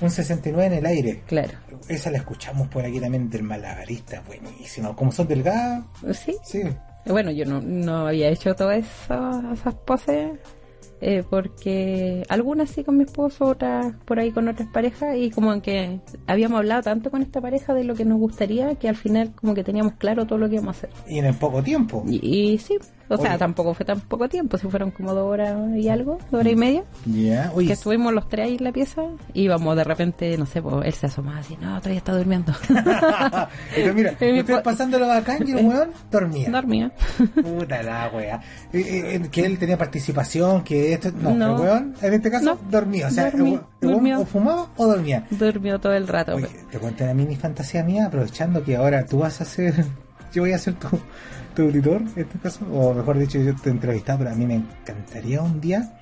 Un 0.00 0.10
69 0.10 0.66
en 0.66 0.72
el 0.74 0.86
aire. 0.86 1.22
Claro. 1.26 1.52
Esa 1.88 2.10
la 2.10 2.18
escuchamos 2.18 2.68
por 2.68 2.84
aquí 2.84 3.00
también 3.00 3.28
del 3.30 3.42
malabarista, 3.42 4.22
buenísima. 4.26 4.94
Como 4.94 5.10
son 5.12 5.26
delgadas, 5.28 5.84
Sí. 6.12 6.36
sí. 6.44 6.62
Bueno, 7.06 7.30
yo 7.30 7.44
no, 7.46 7.60
no 7.60 8.06
había 8.08 8.28
hecho 8.28 8.54
todas 8.54 8.78
eso- 8.84 9.42
esas 9.52 9.74
poses 9.74 10.32
eh, 11.00 11.22
porque 11.30 12.24
algunas 12.28 12.70
sí 12.70 12.82
con 12.82 12.96
mi 12.96 13.04
esposo, 13.04 13.44
otras 13.46 13.94
por 14.04 14.18
ahí 14.18 14.32
con 14.32 14.48
otras 14.48 14.68
parejas 14.68 15.16
y 15.16 15.30
como 15.30 15.62
que 15.62 16.00
habíamos 16.26 16.58
hablado 16.58 16.82
tanto 16.82 17.10
con 17.10 17.22
esta 17.22 17.40
pareja 17.40 17.72
de 17.72 17.84
lo 17.84 17.94
que 17.94 18.04
nos 18.04 18.18
gustaría 18.18 18.74
que 18.74 18.88
al 18.88 18.96
final 18.96 19.32
como 19.36 19.54
que 19.54 19.62
teníamos 19.62 19.92
claro 19.94 20.26
todo 20.26 20.38
lo 20.40 20.48
que 20.48 20.56
íbamos 20.56 20.74
a 20.74 20.78
hacer. 20.78 20.90
Y 21.08 21.18
en 21.18 21.26
el 21.26 21.34
poco 21.34 21.62
tiempo. 21.62 22.02
Y, 22.08 22.18
y 22.52 22.58
sí, 22.58 22.76
o 23.08 23.16
sea, 23.16 23.38
tampoco 23.38 23.74
fue 23.74 23.86
tan 23.86 24.00
poco 24.00 24.28
tiempo, 24.28 24.58
si 24.58 24.66
fueron 24.68 24.90
como 24.90 25.14
dos 25.14 25.26
horas 25.30 25.56
y 25.76 25.88
algo, 25.88 26.18
dos 26.30 26.40
horas 26.40 26.52
y 26.52 26.56
media, 26.56 26.84
Ya. 27.06 27.52
que 27.56 27.72
estuvimos 27.72 28.12
los 28.12 28.28
tres 28.28 28.46
ahí 28.46 28.56
en 28.56 28.64
la 28.64 28.72
pieza 28.72 29.02
y 29.34 29.42
íbamos 29.42 29.76
de 29.76 29.84
repente, 29.84 30.36
no 30.38 30.46
sé, 30.46 30.60
pues 30.62 30.74
él 30.84 30.92
se 30.92 31.06
asomaba 31.06 31.38
así, 31.38 31.56
no, 31.60 31.78
todavía 31.78 31.98
está 31.98 32.12
durmiendo. 32.16 32.52
Entonces, 33.76 33.94
mira, 33.94 34.14
mi 34.20 34.42
po- 34.42 34.62
pasando 34.62 34.98
lo 34.98 35.06
bacán 35.08 35.46
y 35.46 35.52
el 35.52 35.64
weón 35.66 35.90
dormía. 36.10 36.50
Dormía. 36.50 36.92
Puta 37.42 37.82
la 37.82 38.10
wea. 38.14 38.40
Eh, 38.72 38.78
eh, 38.80 39.14
eh, 39.16 39.28
que 39.30 39.44
él 39.44 39.58
tenía 39.58 39.78
participación, 39.78 40.62
que 40.62 40.92
esto. 40.92 41.10
No, 41.12 41.34
No. 41.34 41.54
el 41.56 41.60
weón, 41.62 41.94
en 42.02 42.14
este 42.14 42.30
caso, 42.30 42.44
No. 42.44 42.58
dormía. 42.70 43.08
O 43.08 43.10
sea, 43.10 43.30
Dormí, 43.30 43.52
weón- 43.52 43.62
el 43.80 43.88
weón 43.88 43.94
durmió. 43.98 44.20
o 44.20 44.24
fumaba 44.26 44.66
o 44.76 44.86
dormía. 44.86 45.24
Durmió 45.30 45.78
todo 45.78 45.94
el 45.94 46.08
rato. 46.08 46.34
Oye, 46.34 46.48
te 46.70 46.78
cuento 46.78 47.04
una 47.04 47.14
mini 47.14 47.36
fantasía 47.36 47.82
mía, 47.82 48.06
aprovechando 48.06 48.62
que 48.64 48.76
ahora 48.76 49.04
tú 49.06 49.18
vas 49.18 49.40
a 49.40 49.44
ser. 49.44 49.84
Yo 50.32 50.42
voy 50.42 50.52
a 50.52 50.58
ser 50.58 50.74
tu, 50.74 50.88
tu 51.54 51.62
auditor, 51.62 52.02
en 52.16 52.22
este 52.22 52.38
caso. 52.38 52.64
O 52.72 52.94
mejor 52.94 53.18
dicho, 53.18 53.38
yo 53.40 53.54
te 53.56 53.68
he 53.68 53.72
entrevistado, 53.72 54.18
pero 54.20 54.30
a 54.30 54.34
mí 54.34 54.46
me 54.46 54.54
encantaría 54.56 55.40
un 55.42 55.60
día 55.60 55.98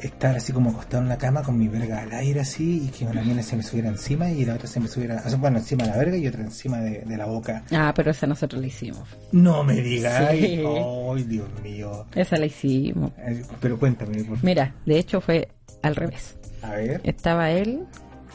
estar 0.00 0.36
así 0.36 0.52
como 0.52 0.70
acostado 0.70 1.02
en 1.02 1.08
la 1.08 1.16
cama 1.16 1.42
con 1.42 1.56
mi 1.56 1.68
verga 1.68 2.02
al 2.02 2.12
aire 2.12 2.40
así 2.40 2.84
y 2.84 2.88
que 2.88 3.06
una 3.06 3.22
mina 3.22 3.42
se 3.42 3.56
me 3.56 3.62
subiera 3.62 3.88
encima 3.88 4.30
y 4.30 4.44
la 4.44 4.54
otra 4.54 4.66
se 4.66 4.78
me 4.80 4.88
subiera. 4.88 5.22
o 5.24 5.28
sea, 5.28 5.38
bueno, 5.38 5.58
encima 5.58 5.84
de 5.84 5.90
la 5.90 5.96
verga 5.96 6.16
y 6.16 6.26
otra 6.26 6.42
encima 6.42 6.78
de, 6.78 7.00
de 7.00 7.16
la 7.16 7.26
boca. 7.26 7.62
Ah, 7.72 7.92
pero 7.94 8.10
esa 8.10 8.26
nosotros 8.26 8.60
la 8.60 8.66
hicimos. 8.66 9.08
No 9.32 9.64
me 9.64 9.80
digas. 9.80 10.30
Sí. 10.32 10.62
Ay, 10.66 11.22
Dios 11.22 11.48
mío. 11.62 12.06
Esa 12.14 12.36
la 12.36 12.46
hicimos. 12.46 13.12
Pero 13.60 13.78
cuéntame, 13.78 14.16
por 14.16 14.24
favor. 14.24 14.38
Mira, 14.44 14.74
de 14.84 14.98
hecho 14.98 15.20
fue 15.20 15.48
al 15.82 15.96
revés. 15.96 16.36
A 16.62 16.72
ver, 16.72 17.00
Estaba 17.04 17.50
él, 17.50 17.84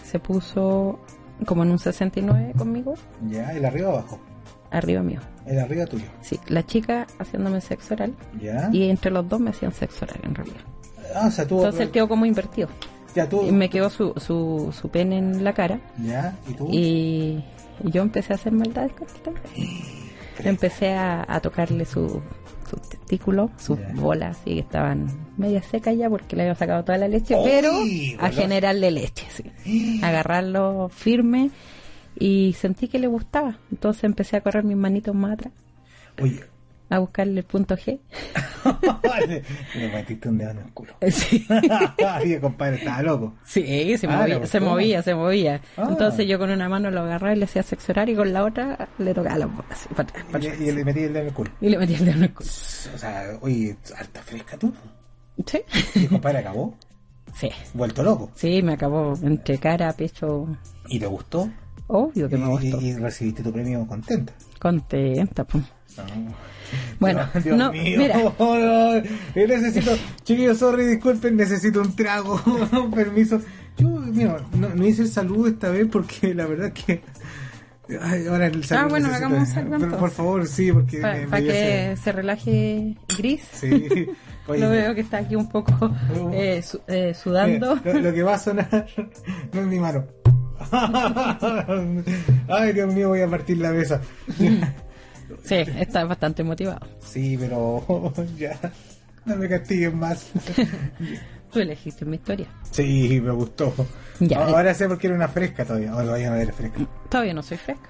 se 0.03 0.19
puso 0.19 0.99
como 1.45 1.63
en 1.63 1.71
un 1.71 1.79
69 1.79 2.53
conmigo, 2.57 2.95
ya, 3.29 3.51
el 3.53 3.65
arriba 3.65 3.89
o 3.89 3.97
abajo. 3.97 4.19
Arriba 4.71 5.01
mío. 5.01 5.19
El 5.45 5.59
arriba 5.59 5.85
tuyo. 5.85 6.05
Sí, 6.21 6.39
la 6.47 6.65
chica 6.65 7.07
haciéndome 7.17 7.59
sexo 7.61 7.93
oral 7.95 8.13
Ya. 8.41 8.69
y 8.71 8.89
entre 8.89 9.09
los 9.11 9.27
dos 9.27 9.39
me 9.39 9.49
hacían 9.49 9.71
sexo 9.73 10.05
oral 10.05 10.19
en 10.23 10.35
realidad. 10.35 10.61
Ah, 11.15 11.25
o 11.27 11.31
sea, 11.31 11.47
tú. 11.47 11.57
Entonces 11.57 11.81
él 11.81 11.91
quedó 11.91 12.07
como 12.07 12.25
invertido. 12.25 12.69
Ya 13.15 13.27
tú. 13.27 13.41
Y 13.47 13.51
me 13.51 13.69
quedó 13.69 13.89
su, 13.89 14.13
su, 14.17 14.71
su 14.79 14.89
pene 14.89 15.17
en 15.17 15.43
la 15.43 15.53
cara 15.53 15.79
Ya, 15.97 16.35
y 16.47 16.53
tú. 16.53 16.67
y, 16.71 17.43
y 17.83 17.91
yo 17.91 18.03
empecé 18.03 18.33
a 18.33 18.35
hacer 18.35 18.51
maldades 18.53 18.93
con 18.93 19.07
también. 19.23 19.79
Empecé 20.43 20.93
a, 20.93 21.25
a 21.27 21.39
tocarle 21.41 21.85
su, 21.85 22.21
su 22.69 22.77
testículo, 22.77 23.49
sus 23.57 23.77
bolas, 23.95 24.37
así 24.39 24.53
que 24.53 24.59
estaban 24.59 25.07
media 25.37 25.61
secas 25.63 25.97
ya 25.97 26.09
porque 26.09 26.35
le 26.35 26.43
había 26.43 26.55
sacado 26.55 26.83
toda 26.83 26.97
la 26.99 27.07
leche, 27.07 27.35
¡Uy, 27.35 27.41
pero 27.43 27.71
a 28.23 28.29
generarle 28.29 28.91
leche, 28.91 29.25
sí. 29.33 29.99
Agarrarlo 30.03 30.89
firme 30.93 31.49
y 32.19 32.53
sentí 32.53 32.87
que 32.87 32.99
le 32.99 33.07
gustaba. 33.07 33.57
Entonces 33.71 34.03
empecé 34.03 34.37
a 34.37 34.41
correr 34.41 34.63
mis 34.63 34.77
manitos 34.77 35.15
más 35.15 35.33
atrás, 35.33 35.53
Oye, 36.21 36.43
a 36.89 36.99
buscarle 36.99 37.39
el 37.39 37.45
punto 37.45 37.75
G. 37.77 37.99
le 39.75 39.89
metiste 39.89 40.27
un 40.29 40.37
dedo 40.37 40.51
en 40.51 40.57
el 40.59 40.71
culo. 40.73 40.93
Sí, 41.11 41.47
Oye, 42.21 42.39
compadre, 42.41 42.77
estaba 42.77 43.01
loco. 43.03 43.33
sí 43.45 43.97
se, 43.97 44.07
Ah, 44.07 44.21
movía, 44.21 44.39
le 44.39 44.47
se 44.47 44.59
movía, 44.59 45.01
se 45.03 45.15
movía. 45.15 45.61
Ah. 45.77 45.87
Entonces 45.89 46.27
yo 46.27 46.37
con 46.39 46.49
una 46.49 46.67
mano 46.67 46.91
lo 46.91 47.01
agarraba 47.01 47.33
y 47.33 47.37
le 47.39 47.45
hacía 47.45 47.63
sexo 47.63 47.91
oral 47.91 48.09
y 48.09 48.15
con 48.15 48.33
la 48.33 48.43
otra 48.43 48.89
le 48.97 49.13
tocaba 49.13 49.37
las 49.37 49.49
bolas, 49.49 49.71
así, 49.71 49.89
para 49.89 50.03
atrás, 50.09 50.25
Y 50.27 50.31
para 50.31 50.43
le, 50.43 50.65
y 50.65 50.71
le 50.71 50.83
metí 50.85 50.99
el 51.01 51.13
dedo 51.13 51.21
en 51.21 51.27
el 51.29 51.33
culo. 51.33 51.51
Y 51.61 51.69
le 51.69 51.77
metía 51.77 51.97
el 51.99 52.05
dedo 52.05 52.17
en 52.17 52.23
el 52.23 52.33
culo. 52.33 52.49
O 52.49 52.97
sea, 52.97 53.37
oye, 53.41 53.75
harta 53.97 54.21
fresca 54.21 54.57
tú. 54.57 54.73
Sí. 55.45 55.59
Y 55.95 56.07
compadre 56.07 56.39
acabó, 56.39 56.75
Sí. 57.35 57.49
vuelto 57.73 58.03
loco. 58.03 58.31
Sí, 58.35 58.61
me 58.61 58.73
acabó 58.73 59.13
entre 59.23 59.57
cara, 59.59 59.93
pecho. 59.93 60.47
¿Y 60.89 60.99
te 60.99 61.05
gustó? 61.05 61.49
Obvio 61.89 62.29
que 62.29 62.37
me 62.37 62.45
y, 62.45 62.49
gustó. 62.71 62.81
y 62.81 62.93
recibiste 62.93 63.43
tu 63.43 63.51
premio 63.51 63.85
contenta. 63.87 64.31
Contenta, 64.59 65.43
pues. 65.43 65.63
No. 65.97 66.03
Bueno, 66.99 67.27
Dios 67.43 67.57
no, 67.57 67.71
mío. 67.71 67.97
mira. 67.99 68.15
Yo 69.35 69.47
necesito, 69.47 69.91
chiquillos, 70.23 70.59
sorry, 70.59 70.85
disculpen, 70.85 71.35
necesito 71.35 71.81
un 71.81 71.95
trago, 71.95 72.39
permiso. 72.95 73.41
Yo, 73.77 73.87
mira, 73.89 74.37
no, 74.53 74.69
no 74.69 74.85
hice 74.85 75.01
el 75.03 75.07
saludo 75.09 75.47
esta 75.47 75.69
vez 75.69 75.87
porque 75.91 76.33
la 76.35 76.45
verdad 76.45 76.71
que. 76.73 77.01
Ay, 78.01 78.27
ahora 78.27 78.45
el 78.47 78.63
saludo. 78.63 78.85
Ah, 78.85 78.89
bueno, 78.89 79.07
necesito- 79.07 79.15
hagamos 79.25 79.39
un 79.39 79.53
saludo 79.55 79.77
Pero. 79.79 79.97
Por 79.97 80.11
favor, 80.11 80.45
sí, 80.47 80.71
porque. 80.71 80.99
Para 80.99 81.17
dio 81.41 81.51
que 81.51 81.97
se 82.03 82.11
relaje 82.11 82.95
Gris. 83.17 83.41
Sí. 83.53 84.07
Oye, 84.47 84.61
Lo 84.61 84.69
veo 84.69 84.93
que 84.95 85.01
está 85.01 85.17
aquí 85.19 85.35
un 85.35 85.47
poco 85.49 85.73
eh, 86.33 86.61
su- 86.61 86.81
eh, 86.87 87.13
sudando. 87.15 87.75
mira, 87.77 87.93
lo, 87.93 87.99
lo 88.01 88.13
que 88.13 88.21
va 88.23 88.33
a 88.35 88.39
sonar 88.39 88.87
no 89.53 89.61
es 89.61 89.65
mi 89.67 89.79
mano. 89.79 90.05
Ay, 92.47 92.73
Dios 92.73 92.93
mío, 92.93 93.09
voy 93.09 93.21
a 93.21 93.27
partir 93.27 93.57
la 93.57 93.71
mesa. 93.71 94.01
Sí, 95.43 95.57
está 95.57 96.05
bastante 96.05 96.43
motivado. 96.43 96.79
Sí, 97.01 97.37
pero 97.39 98.11
ya. 98.37 98.59
No 99.25 99.35
me 99.35 99.47
castiguen 99.47 99.99
más. 99.99 100.31
Tú 101.51 101.59
elegiste 101.59 102.03
mi 102.03 102.15
historia. 102.15 102.47
Sí, 102.71 103.21
me 103.21 103.31
gustó. 103.31 103.71
Ya. 104.19 104.43
Ahora 104.45 104.73
sé 104.73 104.87
por 104.87 104.97
qué 104.97 105.05
era 105.05 105.15
una 105.15 105.27
fresca 105.27 105.65
todavía. 105.65 105.91
Ahora 105.91 106.05
todavía 106.05 106.29
no 106.31 106.35
eres 106.35 106.55
fresca. 106.55 106.79
Todavía 107.09 107.33
no 107.35 107.43
soy 107.43 107.57
fresca. 107.57 107.89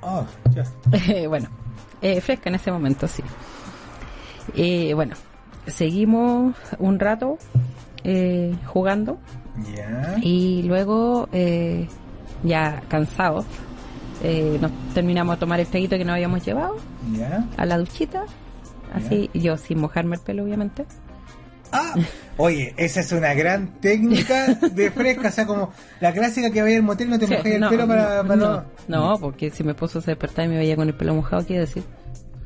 Oh, 0.00 0.24
ya. 0.54 1.28
bueno, 1.28 1.48
eh, 2.00 2.20
fresca 2.20 2.50
en 2.50 2.54
ese 2.54 2.70
momento, 2.70 3.08
sí. 3.08 3.22
Eh, 4.54 4.94
bueno, 4.94 5.16
seguimos 5.66 6.54
un 6.78 7.00
rato 7.00 7.38
eh, 8.04 8.54
jugando 8.66 9.18
Ya. 9.74 10.16
y 10.20 10.62
luego, 10.64 11.28
eh, 11.32 11.86
ya 12.42 12.82
cansados, 12.88 13.44
eh, 14.22 14.58
nos 14.60 14.70
terminamos 14.94 15.36
de 15.36 15.40
tomar 15.40 15.60
el 15.60 15.66
traguito 15.66 15.96
que 15.96 16.04
nos 16.04 16.14
habíamos 16.14 16.44
llevado 16.44 16.76
Ya. 17.16 17.46
a 17.56 17.64
la 17.66 17.78
duchita. 17.78 18.24
Así, 18.92 19.28
yo 19.34 19.56
sin 19.56 19.78
mojarme 19.80 20.16
el 20.16 20.22
pelo, 20.22 20.44
obviamente. 20.44 20.86
Ah, 21.72 21.94
oye, 22.36 22.72
esa 22.76 23.00
es 23.00 23.10
una 23.10 23.34
gran 23.34 23.80
técnica 23.80 24.46
de 24.54 24.90
fresca. 24.92 25.28
O 25.28 25.32
sea, 25.32 25.44
como 25.46 25.72
la 26.00 26.12
clásica 26.12 26.50
que 26.50 26.62
vaya 26.62 26.76
al 26.76 26.84
motel 26.84 27.10
no 27.10 27.18
te 27.18 27.26
Sí, 27.26 27.34
mojes 27.34 27.54
el 27.56 27.68
pelo 27.68 27.88
para, 27.88 28.22
no, 28.22 28.28
para 28.28 28.36
no, 28.36 28.64
no, 28.86 29.18
porque 29.18 29.50
si 29.50 29.64
mi 29.64 29.70
esposo 29.70 30.00
se 30.00 30.12
despertaba 30.12 30.46
y 30.46 30.48
me 30.50 30.58
veía 30.58 30.76
con 30.76 30.86
el 30.86 30.94
pelo 30.94 31.14
mojado, 31.14 31.44
¿qué 31.44 31.58
decir? 31.58 31.82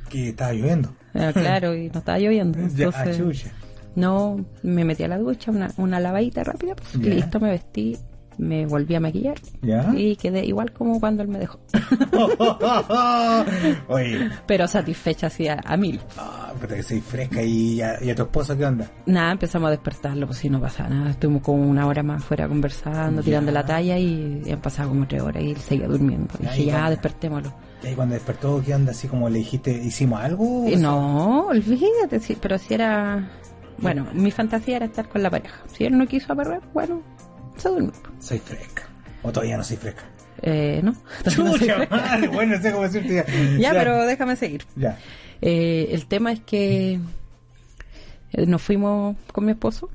Que 0.08 0.30
estaba 0.30 0.54
lloviendo. 0.54 0.94
Ah, 1.14 1.30
claro, 1.34 1.74
y 1.74 1.90
no 1.90 1.98
estaba 1.98 2.18
lloviendo. 2.18 2.58
Ya, 2.74 2.86
ah, 2.86 3.04
Entonces, 3.04 3.18
chucha. 3.18 3.50
No, 3.98 4.44
me 4.62 4.84
metí 4.84 5.02
a 5.02 5.08
la 5.08 5.18
ducha, 5.18 5.50
una, 5.50 5.70
una 5.76 6.00
lavadita 6.00 6.44
rápida, 6.44 6.74
pues, 6.76 6.94
listo, 6.96 7.40
me 7.40 7.50
vestí, 7.50 7.96
me 8.38 8.66
volví 8.66 8.94
a 8.94 9.00
maquillar 9.00 9.36
Ya. 9.62 9.92
y 9.96 10.14
quedé 10.16 10.44
igual 10.46 10.72
como 10.72 11.00
cuando 11.00 11.22
él 11.22 11.28
me 11.28 11.38
dejó. 11.40 11.58
Oye, 13.88 14.30
Pero 14.46 14.66
satisfecha 14.68 15.26
así 15.28 15.48
a, 15.48 15.60
a 15.64 15.76
mil. 15.76 16.00
ah, 16.16 16.52
que 16.68 16.82
soy 16.82 17.00
fresca 17.00 17.42
y 17.42 17.80
a, 17.80 18.02
y 18.02 18.10
a 18.10 18.14
tu 18.14 18.22
esposo, 18.22 18.56
¿qué 18.56 18.66
onda? 18.66 18.90
Nada, 19.06 19.32
empezamos 19.32 19.68
a 19.68 19.70
despertarlo, 19.70 20.26
pues 20.26 20.38
si 20.38 20.50
no 20.50 20.60
pasaba 20.60 20.88
nada. 20.90 21.10
Estuvimos 21.10 21.42
como 21.42 21.68
una 21.68 21.86
hora 21.86 22.02
más 22.02 22.24
fuera 22.24 22.48
conversando, 22.48 23.20
Ya. 23.22 23.24
tirando 23.24 23.52
la 23.52 23.64
talla 23.64 23.98
y 23.98 24.42
han 24.50 24.60
pasado 24.60 24.90
como 24.90 25.06
tres 25.06 25.22
horas 25.22 25.42
y 25.42 25.50
él 25.50 25.56
seguía 25.56 25.86
durmiendo. 25.88 26.34
Dije, 26.38 26.66
ya, 26.66 26.90
despertémoslo. 26.90 27.52
Y 27.82 27.88
ahí 27.88 27.94
cuando 27.94 28.14
despertó, 28.14 28.62
¿qué 28.64 28.74
onda? 28.74 28.90
Así 28.92 29.08
como 29.08 29.28
le 29.28 29.38
dijiste, 29.38 29.70
¿hicimos 29.72 30.20
algo? 30.20 30.64
Eh, 30.66 30.76
No, 30.76 31.46
olvídate, 31.46 32.20
sí, 32.20 32.36
pero 32.40 32.58
si 32.58 32.74
era... 32.74 33.28
Bueno, 33.78 34.06
mi 34.12 34.30
fantasía 34.30 34.76
era 34.76 34.86
estar 34.86 35.08
con 35.08 35.22
la 35.22 35.30
pareja. 35.30 35.56
Si 35.72 35.84
él 35.84 35.96
no 35.96 36.06
quiso 36.06 36.32
aperrar, 36.32 36.60
bueno, 36.72 37.02
se 37.56 37.68
durmió. 37.68 37.92
Soy 38.18 38.38
fresca. 38.38 38.84
O 39.22 39.32
todavía 39.32 39.56
no 39.56 39.64
soy 39.64 39.76
fresca. 39.76 40.04
Eh, 40.42 40.80
no. 40.82 40.94
No. 41.36 41.52
Chucha 41.58 41.86
madre, 41.90 42.28
bueno, 42.28 42.56
no 42.56 42.62
sé 42.62 42.72
cómo 42.72 42.84
decirte 42.84 43.14
ya. 43.58 43.58
ya, 43.58 43.72
pero 43.72 44.04
déjame 44.06 44.36
seguir. 44.36 44.64
Ya. 44.76 44.98
Eh, 45.40 45.88
el 45.92 46.06
tema 46.06 46.32
es 46.32 46.40
que 46.40 47.00
eh, 48.32 48.46
nos 48.46 48.62
fuimos 48.62 49.16
con 49.32 49.44
mi 49.44 49.52
esposo 49.52 49.90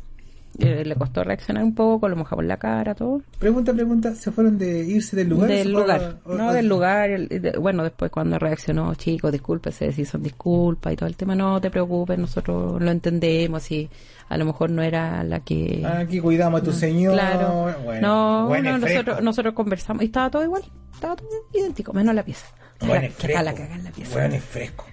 Eh, 0.59 0.83
le 0.85 0.95
costó 0.95 1.23
reaccionar 1.23 1.63
un 1.63 1.73
poco, 1.73 2.07
lo 2.07 2.15
mojamos 2.15 2.45
la 2.45 2.57
cara, 2.57 2.93
todo. 2.93 3.21
Pregunta, 3.39 3.73
pregunta, 3.73 4.13
¿se 4.13 4.31
fueron 4.31 4.57
de 4.59 4.83
irse 4.85 5.15
del 5.15 5.29
lugar? 5.29 5.49
Del 5.49 5.63
¿Se 5.63 5.69
lugar, 5.69 6.19
a- 6.25 6.29
o- 6.29 6.35
no 6.35 6.49
o- 6.49 6.53
del 6.53 6.67
lugar. 6.69 7.09
el- 7.09 7.27
de- 7.27 7.57
bueno, 7.57 7.81
después 7.83 8.11
cuando 8.11 8.37
reaccionó, 8.37 8.93
chicos, 8.93 9.31
discúlpese 9.31 9.91
si 9.91 10.05
son 10.05 10.21
disculpas 10.21 10.93
y 10.93 10.95
todo 10.95 11.07
el 11.09 11.15
tema, 11.15 11.33
no 11.35 11.59
te 11.59 11.71
preocupes, 11.71 12.19
nosotros 12.19 12.79
lo 12.79 12.91
entendemos 12.91 13.71
y 13.71 13.89
a 14.29 14.37
lo 14.37 14.45
mejor 14.45 14.69
no 14.69 14.83
era 14.83 15.23
la 15.23 15.39
que... 15.39 15.83
Aquí 15.85 16.19
cuidamos 16.19 16.61
a 16.61 16.63
tu 16.63 16.71
señor. 16.71 17.13
Claro. 17.13 17.73
Bueno, 17.83 18.07
no, 18.07 18.47
buen 18.47 18.63
no, 18.63 18.75
es 18.75 18.81
fresco. 18.81 18.97
nosotros, 18.99 19.23
nosotros 19.23 19.53
conversamos 19.55 20.03
y 20.03 20.05
estaba 20.05 20.29
todo 20.29 20.43
igual, 20.43 20.63
estaba 20.93 21.15
todo 21.15 21.27
idéntico, 21.53 21.93
menos 21.93 22.13
la 22.13 22.23
pieza. 22.23 22.45
Buen 22.79 23.03
Estaba- 23.05 23.05
es 23.39 23.43
la 23.45 23.53
fresco. 23.53 23.73
en 23.73 23.83
la 23.85 23.91
pieza. 23.91 24.13
Buen 24.19 24.33
es 24.33 24.43
fresco. 24.43 24.85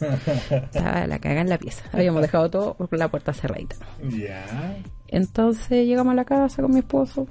Estaba 0.50 1.06
la 1.06 1.18
caga 1.18 1.40
en 1.40 1.48
la 1.48 1.58
pieza. 1.58 1.84
Habíamos 1.92 2.22
dejado 2.22 2.50
todo 2.50 2.74
con 2.74 2.98
la 2.98 3.08
puerta 3.08 3.32
cerradita. 3.32 3.76
ya. 4.08 4.76
Entonces 5.08 5.86
llegamos 5.86 6.12
a 6.12 6.14
la 6.14 6.24
casa 6.24 6.62
con 6.62 6.72
mi 6.72 6.78
esposo. 6.80 7.26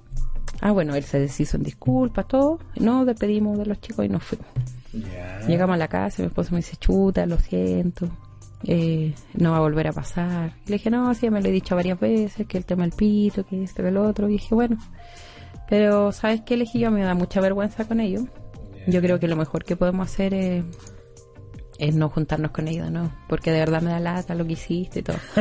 Ah, 0.62 0.72
bueno, 0.72 0.96
él 0.96 1.04
se 1.04 1.20
deshizo 1.20 1.58
en 1.58 1.64
disculpas, 1.64 2.28
todo. 2.28 2.60
Nos 2.76 3.06
despedimos 3.06 3.58
de 3.58 3.66
los 3.66 3.80
chicos 3.80 4.06
y 4.06 4.10
nos 4.10 4.24
fuimos. 4.24 4.48
Ya. 4.94 5.40
Llegamos 5.48 5.76
a 5.76 5.78
la 5.78 5.88
casa 5.88 6.22
y 6.22 6.24
mi 6.24 6.28
esposo 6.28 6.52
me 6.52 6.58
dice, 6.58 6.76
chuta, 6.78 7.26
lo 7.26 7.38
siento. 7.40 8.10
eh, 8.64 9.14
no 9.36 9.52
va 9.52 9.58
a 9.58 9.62
volver 9.62 9.88
a 9.88 9.94
pasar. 9.94 10.54
Y 10.66 10.70
le 10.72 10.78
dije, 10.78 10.90
no, 10.90 11.14
sí, 11.14 11.22
ya 11.28 11.32
me 11.32 11.42
lo 11.42 11.48
he 11.48 11.52
dicho 11.52 11.76
varias 11.76 11.98
veces, 12.00 12.46
que 12.48 12.58
el 12.58 12.66
tema 12.66 12.84
del 12.84 12.92
pito, 12.92 13.46
que 13.46 13.64
esto, 13.64 13.82
que 13.84 13.90
el 13.90 13.98
otro. 13.98 14.28
Y 14.28 14.34
dije, 14.34 14.54
bueno. 14.54 14.78
Pero, 15.70 16.12
¿sabes 16.12 16.42
qué 16.42 16.56
elegí 16.56 16.80
yo? 16.80 16.92
Me 16.92 17.04
da 17.04 17.14
mucha 17.14 17.40
vergüenza 17.40 17.86
con 17.88 18.00
ellos. 18.02 18.24
Yo 18.88 19.02
creo 19.02 19.20
que 19.20 19.28
lo 19.28 19.36
mejor 19.36 19.64
que 19.64 19.76
podemos 19.78 20.08
hacer 20.12 20.34
es, 20.34 20.64
es 21.80 21.96
no 21.96 22.10
juntarnos 22.10 22.52
con 22.52 22.68
ellos, 22.68 22.92
¿no? 22.92 23.12
Porque 23.28 23.52
de 23.52 23.60
verdad 23.60 23.82
me 23.82 23.92
da 23.92 24.00
lata 24.00 24.36
lo 24.36 24.46
que 24.46 24.54
hiciste 24.54 25.00
y 25.00 25.04
todo. 25.04 25.18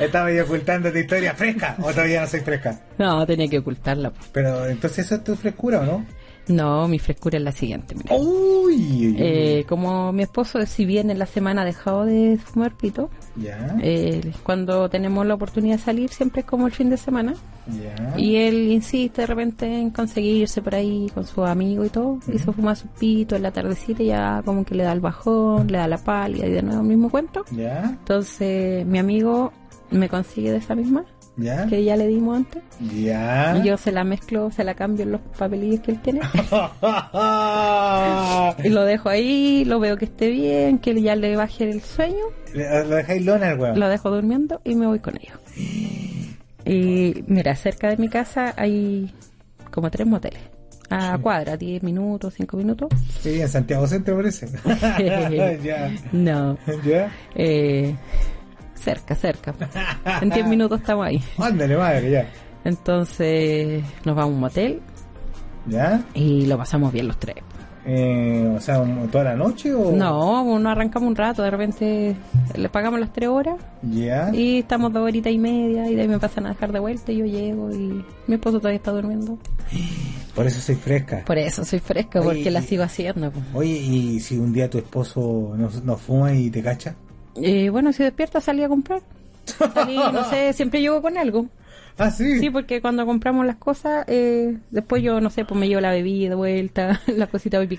Estaba 0.00 0.32
yo 0.32 0.44
ocultando 0.44 0.90
tu 0.92 0.98
historia 0.98 1.34
fresca 1.34 1.76
o 1.80 1.90
todavía 1.90 2.20
no 2.20 2.26
soy 2.26 2.40
fresca. 2.40 2.80
No, 2.98 3.24
tenía 3.26 3.48
que 3.48 3.58
ocultarla. 3.58 4.10
pues. 4.10 4.28
Pero 4.32 4.66
entonces 4.66 5.06
eso 5.06 5.16
es 5.16 5.24
tu 5.24 5.36
frescura 5.36 5.80
o 5.80 5.84
no? 5.84 6.04
No, 6.48 6.88
mi 6.88 6.98
frescura 6.98 7.38
es 7.38 7.44
la 7.44 7.52
siguiente. 7.52 7.94
mira. 7.94 8.14
Uy. 8.16 9.16
Eh, 9.18 9.64
como 9.68 10.12
mi 10.12 10.24
esposo, 10.24 10.64
si 10.66 10.84
bien 10.84 11.10
en 11.10 11.18
la 11.18 11.26
semana 11.26 11.62
ha 11.62 11.64
dejado 11.64 12.04
de 12.04 12.38
fumar 12.42 12.72
pito, 12.76 13.10
eh, 13.82 14.32
cuando 14.42 14.88
tenemos 14.88 15.26
la 15.26 15.34
oportunidad 15.34 15.76
de 15.76 15.82
salir, 15.82 16.10
siempre 16.10 16.40
es 16.40 16.46
como 16.46 16.66
el 16.66 16.72
fin 16.72 16.90
de 16.90 16.96
semana. 16.96 17.34
Y 18.16 18.36
él 18.36 18.70
insiste 18.70 19.22
de 19.22 19.26
repente 19.26 19.66
en 19.66 19.90
conseguirse 19.90 20.60
por 20.60 20.74
ahí 20.74 21.10
con 21.14 21.26
su 21.26 21.44
amigo 21.44 21.84
y 21.84 21.88
todo. 21.88 22.18
Y 22.32 22.38
se 22.38 22.52
fuma 22.52 22.74
su 22.74 22.88
pito 22.88 23.36
en 23.36 23.42
la 23.42 23.50
tardecita 23.50 24.02
y 24.02 24.06
ya 24.06 24.42
como 24.44 24.64
que 24.64 24.74
le 24.74 24.84
da 24.84 24.92
el 24.92 25.00
bajón, 25.00 25.68
le 25.68 25.78
da 25.78 25.88
la 25.88 25.98
pálida 25.98 26.46
y 26.46 26.50
de 26.50 26.62
nuevo 26.62 26.82
el 26.82 26.88
mismo 26.88 27.10
cuento. 27.10 27.44
Entonces 27.56 28.84
mi 28.86 28.98
amigo 28.98 29.52
me 29.90 30.08
consigue 30.08 30.50
de 30.50 30.58
esa 30.58 30.74
misma 30.74 31.04
Ya. 31.36 31.66
que 31.66 31.82
ya 31.82 31.96
le 31.96 32.06
dimos 32.06 32.36
antes. 32.36 32.62
Ya. 32.94 33.56
Y 33.62 33.66
yo 33.66 33.76
se 33.76 33.90
la 33.90 34.04
mezclo, 34.04 34.50
se 34.52 34.62
la 34.62 34.74
cambio 34.74 35.02
en 35.04 35.12
los 35.12 35.20
papelillos 35.36 35.80
que 35.80 35.90
él 35.92 36.00
tiene. 36.00 36.20
Y 38.64 38.68
lo 38.68 38.84
dejo 38.84 39.08
ahí, 39.08 39.64
lo 39.64 39.80
veo 39.80 39.96
que 39.96 40.04
esté 40.06 40.30
bien, 40.30 40.78
que 40.78 41.00
ya 41.00 41.16
le 41.16 41.36
baje 41.36 41.68
el 41.70 41.80
sueño, 41.82 42.24
Le- 42.52 42.84
Lo 42.84 42.96
dejáis 42.96 43.24
lona 43.24 43.48
al 43.50 43.58
weón. 43.60 43.80
lo 43.80 43.88
dejo 43.88 44.10
durmiendo 44.10 44.60
y 44.64 44.74
me 44.76 44.86
voy 44.86 45.00
con 45.00 45.14
ellos. 45.16 45.38
Y 46.66 47.24
mira, 47.26 47.54
cerca 47.56 47.90
de 47.90 47.98
mi 47.98 48.08
casa 48.08 48.54
hay 48.56 49.12
como 49.70 49.90
tres 49.90 50.06
moteles. 50.06 50.40
A 50.88 51.18
cuadra, 51.18 51.58
10 51.58 51.82
minutos, 51.82 52.32
5 52.38 52.56
minutos. 52.56 52.88
Sí, 53.20 53.38
en 53.38 53.48
Santiago 53.50 53.86
Centro 53.86 54.16
parece. 54.16 54.48
ya. 55.62 55.90
No, 56.12 56.56
Ya. 56.86 57.10
eh, 57.34 57.94
cerca, 58.84 59.14
cerca. 59.14 59.54
En 60.20 60.30
10 60.30 60.46
minutos 60.46 60.80
estamos 60.80 61.06
ahí. 61.06 61.22
Ándale, 61.38 61.76
madre, 61.76 62.10
ya. 62.10 62.28
Entonces 62.64 63.82
nos 64.04 64.14
vamos 64.14 64.32
a 64.32 64.34
un 64.34 64.40
motel 64.40 64.80
¿Ya? 65.66 66.02
y 66.14 66.46
lo 66.46 66.56
pasamos 66.56 66.92
bien 66.92 67.08
los 67.08 67.18
tres. 67.18 67.36
Eh, 67.86 68.50
o 68.56 68.60
sea, 68.60 68.82
¿toda 69.12 69.24
la 69.24 69.36
noche 69.36 69.74
o...? 69.74 69.92
No, 69.92 70.58
no 70.58 70.70
arrancamos 70.70 71.06
un 71.06 71.16
rato, 71.16 71.42
de 71.42 71.50
repente 71.50 72.16
le 72.56 72.68
pagamos 72.70 72.98
las 72.98 73.12
tres 73.12 73.28
horas 73.28 73.56
¿Ya? 73.82 74.30
y 74.32 74.60
estamos 74.60 74.90
dos 74.90 75.02
horitas 75.02 75.30
y 75.30 75.38
media 75.38 75.86
y 75.90 75.94
de 75.94 76.02
ahí 76.02 76.08
me 76.08 76.18
pasan 76.18 76.46
a 76.46 76.50
dejar 76.50 76.72
de 76.72 76.78
vuelta 76.78 77.12
y 77.12 77.18
yo 77.18 77.26
llego 77.26 77.70
y 77.70 78.02
mi 78.26 78.34
esposo 78.34 78.58
todavía 78.58 78.78
está 78.78 78.90
durmiendo. 78.92 79.38
Por 80.34 80.46
eso 80.46 80.60
soy 80.60 80.74
fresca. 80.74 81.22
Por 81.24 81.38
eso 81.38 81.64
soy 81.64 81.78
fresca, 81.78 82.18
Oye, 82.18 82.28
porque 82.28 82.50
la 82.50 82.60
sigo 82.60 82.82
haciendo. 82.82 83.32
Oye, 83.52 83.76
¿y 83.76 84.18
si 84.18 84.36
un 84.36 84.52
día 84.52 84.68
tu 84.68 84.78
esposo 84.78 85.54
no, 85.56 85.70
no 85.84 85.96
fuma 85.96 86.32
y 86.32 86.50
te 86.50 86.60
cacha? 86.60 86.96
Eh, 87.42 87.68
bueno, 87.70 87.92
si 87.92 88.02
despierta 88.02 88.40
salí 88.40 88.62
a 88.62 88.68
comprar. 88.68 89.02
Salí, 89.44 89.96
no 89.96 90.24
sé, 90.30 90.52
siempre 90.54 90.80
llego 90.80 91.02
con 91.02 91.16
algo. 91.18 91.46
Ah, 91.96 92.10
sí. 92.10 92.40
Sí, 92.40 92.50
porque 92.50 92.80
cuando 92.80 93.06
compramos 93.06 93.46
las 93.46 93.56
cosas, 93.56 94.04
eh, 94.08 94.56
después 94.70 95.00
yo, 95.02 95.20
no 95.20 95.30
sé, 95.30 95.44
pues 95.44 95.58
me 95.60 95.68
llevo 95.68 95.80
la 95.80 95.92
bebida 95.92 96.30
de 96.30 96.34
vuelta, 96.34 97.00
la 97.06 97.26
cosita 97.28 97.58
voy. 97.58 97.68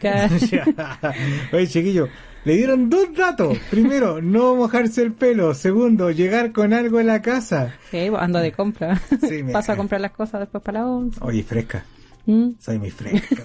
Oye, 1.54 1.68
chiquillo, 1.68 2.08
le 2.46 2.56
dieron 2.56 2.90
dos 2.90 3.14
datos. 3.14 3.58
Primero, 3.70 4.22
no 4.22 4.56
mojarse 4.56 5.02
el 5.02 5.12
pelo. 5.14 5.54
Segundo, 5.54 6.12
llegar 6.12 6.52
con 6.54 6.74
algo 6.74 7.00
en 7.00 7.08
la 7.08 7.22
casa. 7.22 7.76
Sí, 7.92 8.06
pues, 8.10 8.22
ando 8.22 8.40
de 8.40 8.52
compra. 8.52 8.96
Sí, 9.22 9.44
mira. 9.44 9.54
Paso 9.54 9.72
a 9.74 9.76
comprar 9.76 10.00
las 10.02 10.12
cosas 10.12 10.40
después 10.42 10.64
para 10.64 10.80
la 10.80 10.88
once. 10.88 11.20
Oye, 11.22 11.44
fresca. 11.44 11.84
Mm. 12.26 12.52
Soy 12.60 12.80
muy 12.80 12.92
fresca. 12.92 13.44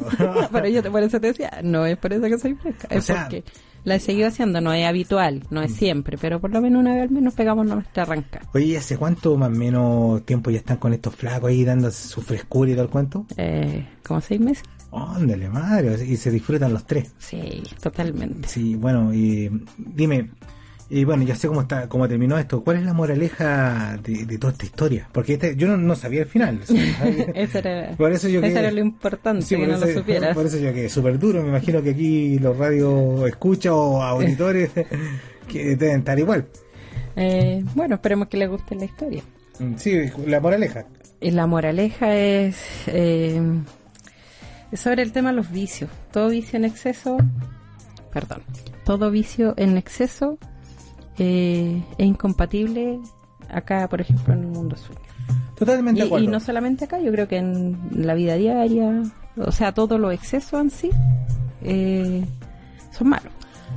Pero 0.53 0.69
yo 0.69 0.83
te- 0.83 0.91
por 0.91 1.03
eso 1.03 1.21
te 1.21 1.29
decía, 1.29 1.51
no 1.63 1.85
es 1.85 1.97
por 1.99 2.13
eso 2.13 2.23
que 2.23 2.39
soy 2.39 2.55
fresca, 2.55 2.89
O 2.91 2.95
es 2.95 3.05
sea- 3.05 3.23
porque 3.25 3.45
la 3.85 3.95
he 3.97 4.01
seguido 4.01 4.29
haciendo, 4.29 4.61
no 4.61 4.73
es 4.73 4.87
habitual, 4.87 5.45
no 5.51 5.63
es 5.63 5.73
siempre, 5.73 6.19
pero 6.19 6.41
por 6.41 6.51
lo 6.51 6.61
menos 6.61 6.81
una 6.81 6.95
vez 6.95 7.03
al 7.05 7.11
menos 7.11 7.35
pegamos 7.35 7.67
nuestra 7.67 8.03
arranca. 8.03 8.41
Oye, 8.55 8.77
¿hace 8.77 8.97
cuánto 8.97 9.37
más 9.37 9.49
o 9.49 9.53
menos 9.53 10.25
tiempo 10.25 10.51
ya 10.51 10.59
están 10.59 10.77
con 10.77 10.93
estos 10.93 11.15
flacos 11.15 11.51
ahí 11.51 11.65
dando 11.65 11.91
su 11.91 12.21
frescura 12.23 12.71
y 12.71 12.75
todo 12.75 12.85
el 12.85 12.91
cuento? 12.91 13.27
Eh, 13.37 13.87
como 14.07 14.21
seis 14.21 14.41
meses. 14.41 14.65
Ándale, 14.93 15.49
madre. 15.49 16.05
Y 16.05 16.17
se 16.17 16.31
disfrutan 16.31 16.73
los 16.73 16.85
tres. 16.85 17.13
Sí, 17.19 17.63
totalmente. 17.81 18.49
Sí, 18.49 18.75
bueno, 18.75 19.15
y 19.15 19.51
dime, 19.79 20.31
y 20.91 21.05
bueno, 21.05 21.23
ya 21.23 21.37
sé 21.37 21.47
cómo 21.49 21.61
está, 21.63 21.89
cómo 21.89 22.09
terminó 22.09 22.37
esto. 22.37 22.63
¿Cuál 22.65 22.79
es 22.79 22.83
la 22.85 22.93
moraleja 22.93 23.97
de, 24.03 24.27
de 24.27 24.39
toda 24.39 24.53
esta 24.53 24.67
historia? 24.67 25.09
Porque 25.13 25.35
este, 25.35 25.55
yo 25.57 25.69
no, 25.69 25.77
no 25.77 25.95
sabía 25.95 26.23
el 26.23 26.27
final. 26.27 26.61
Eso 27.35 27.59
era, 27.59 27.93
Por 27.97 28.11
eso 28.13 28.29
yo 28.29 28.41
eso 28.41 28.49
quedé- 28.49 28.59
era 28.59 28.71
lo 28.73 28.81
importante, 28.81 29.43
Sí, 29.43 29.55
que 29.57 29.67
no 29.69 29.75
eso, 29.77 29.87
lo 29.87 29.93
supieras. 29.93 30.35
por 30.35 30.47
eso 30.47 30.59
yo 30.59 30.73
quedé 30.75 30.89
súper 30.89 31.19
duro. 31.19 31.43
Me 31.43 31.49
imagino 31.51 31.81
que 31.83 31.91
aquí 31.91 32.39
los 32.41 32.57
radio 32.59 33.27
escucha 33.27 33.73
o 33.73 34.03
auditores 34.03 34.71
que 35.49 35.77
deben 35.77 36.01
estar 36.01 36.19
igual. 36.19 36.47
Eh, 37.17 37.65
bueno, 37.75 37.95
esperemos 37.97 38.29
que 38.29 38.37
les 38.37 38.49
guste 38.49 38.75
la 38.75 38.85
historia. 38.85 39.23
Mm, 39.59 39.75
Sí, 39.77 39.97
la 40.27 40.41
moraleja. 40.41 40.87
Y 41.21 41.31
la 41.33 41.47
moraleja 41.47 42.15
es, 42.17 42.57
eh, 42.89 43.41
es 44.73 44.81
sobre 44.81 45.03
el 45.03 45.13
tema 45.13 45.31
de 45.31 45.37
los 45.37 45.51
vicios. 45.53 45.91
Todo 46.13 46.31
vicio 46.31 46.57
en 46.57 46.65
exceso, 46.65 47.19
perdón, 48.13 48.43
todo 48.85 49.11
vicio 49.11 49.55
en 49.57 49.77
exceso 49.77 50.39
eh, 51.23 51.83
es 51.99 52.07
incompatible 52.07 52.99
acá, 53.51 53.87
por 53.89 54.01
ejemplo, 54.01 54.33
en 54.33 54.41
el 54.41 54.47
mundo 54.47 54.75
sueño. 54.77 55.01
Totalmente 55.55 55.99
Y, 55.99 56.03
de 56.03 56.07
acuerdo. 56.09 56.25
y 56.25 56.29
no 56.29 56.41
solamente 56.41 56.87
acá, 56.87 56.99
yo 57.01 57.13
creo 57.13 57.29
que 57.29 57.37
en 57.37 57.79
la 57.93 58.15
vida 58.15 58.35
diaria, 58.37 59.03
o 59.37 59.53
sea, 59.53 59.73
todo 59.73 59.99
lo 59.99 60.11
exceso 60.11 60.59
en 60.59 60.71
sí 60.71 60.91
eh, 61.63 62.25
son 62.91 63.09
malos. 63.11 63.33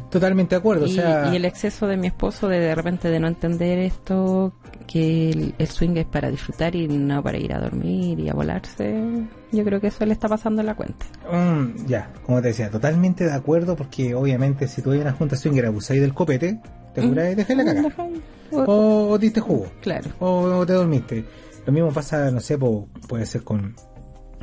Totalmente 0.09 0.55
de 0.55 0.59
acuerdo. 0.59 0.85
y, 0.87 0.91
o 0.91 0.93
sea, 0.93 1.29
y 1.33 1.35
el 1.35 1.43
exceso 1.45 1.87
de 1.87 1.97
mi 1.97 2.07
esposo 2.07 2.47
de 2.47 2.59
de 2.59 2.75
repente 2.75 3.09
de 3.09 3.19
no 3.19 3.27
entender 3.27 3.79
esto, 3.79 4.53
que 4.87 5.31
el, 5.31 5.55
el 5.57 5.67
swing 5.67 5.97
es 5.97 6.05
para 6.05 6.29
disfrutar 6.29 6.75
y 6.75 6.87
no 6.87 7.21
para 7.23 7.37
ir 7.37 7.51
a 7.53 7.59
dormir 7.59 8.19
y 8.19 8.29
a 8.29 8.33
volarse, 8.33 9.03
yo 9.51 9.63
creo 9.65 9.81
que 9.81 9.87
eso 9.87 10.05
le 10.05 10.13
está 10.13 10.29
pasando 10.29 10.61
en 10.61 10.67
la 10.67 10.75
cuenta. 10.75 11.05
Mm, 11.31 11.87
ya, 11.87 12.09
como 12.25 12.41
te 12.41 12.49
decía, 12.49 12.69
totalmente 12.69 13.25
de 13.25 13.33
acuerdo 13.33 13.75
porque 13.75 14.13
obviamente 14.15 14.67
si 14.67 14.81
tú 14.81 14.91
a 14.93 14.95
una 14.97 15.11
junta 15.13 15.35
swinger 15.35 15.65
abusáis 15.65 15.99
del 15.99 16.13
copete, 16.13 16.59
te 16.93 17.01
curáis 17.07 17.33
y 17.33 17.35
dejáis 17.35 17.57
la 17.57 17.65
caca. 17.65 18.07
O- 18.51 19.17
diste 19.17 19.39
jugo. 19.39 19.67
Claro. 19.81 20.09
O, 20.19 20.65
te 20.65 20.73
dormiste. 20.73 21.25
Lo 21.65 21.73
mismo 21.73 21.91
pasa, 21.91 22.29
no 22.29 22.39
sé, 22.39 22.57
po- 22.57 22.87
puede 23.07 23.25
ser 23.25 23.43
con 23.43 23.73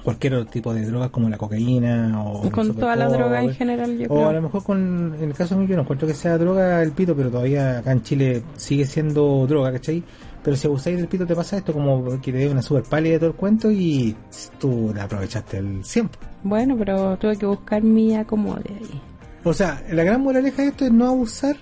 cualquier 0.02 0.32
otro 0.34 0.50
tipo 0.50 0.72
de 0.72 0.86
drogas 0.86 1.10
como 1.10 1.28
la 1.28 1.36
cocaína 1.36 2.22
o 2.24 2.50
Con 2.50 2.74
toda 2.74 2.96
la 2.96 3.06
droga 3.08 3.42
en 3.42 3.52
general, 3.54 3.98
yo 3.98 4.06
O 4.08 4.26
a 4.28 4.32
lo 4.32 4.40
mejor 4.40 4.64
con, 4.64 5.14
en 5.20 5.24
el 5.28 5.34
caso 5.34 5.56
mío 5.58 5.68
yo 5.68 5.76
no 5.76 5.82
encuentro 5.82 6.08
que 6.08 6.14
sea 6.14 6.38
droga 6.38 6.82
el 6.82 6.92
pito, 6.92 7.14
pero 7.14 7.30
todavía 7.30 7.78
acá 7.78 7.92
en 7.92 8.02
Chile 8.02 8.42
sigue 8.56 8.86
siendo 8.86 9.46
droga, 9.46 9.70
¿cachai? 9.72 10.02
Pero 10.42 10.56
si 10.56 10.66
abusáis 10.66 10.96
del 10.96 11.06
pito 11.06 11.26
te 11.26 11.36
pasa 11.36 11.58
esto 11.58 11.74
como 11.74 12.18
que 12.22 12.32
te 12.32 12.38
dé 12.38 12.48
una 12.48 12.62
super 12.62 12.82
pálida 12.84 13.12
de 13.12 13.18
todo 13.18 13.30
el 13.30 13.36
cuento 13.36 13.70
y 13.70 14.16
tú 14.58 14.90
te 14.94 15.00
aprovechaste 15.02 15.58
el 15.58 15.84
100. 15.84 16.08
Bueno, 16.44 16.76
pero 16.78 17.18
tuve 17.18 17.36
que 17.36 17.44
buscar 17.44 17.82
mi 17.82 18.16
acomode 18.16 18.70
ahí. 18.70 19.02
O 19.44 19.52
sea, 19.52 19.82
la 19.90 20.02
gran 20.02 20.22
moraleja 20.22 20.62
de 20.62 20.68
esto 20.68 20.86
es 20.86 20.92
no 20.92 21.08
abusar 21.08 21.56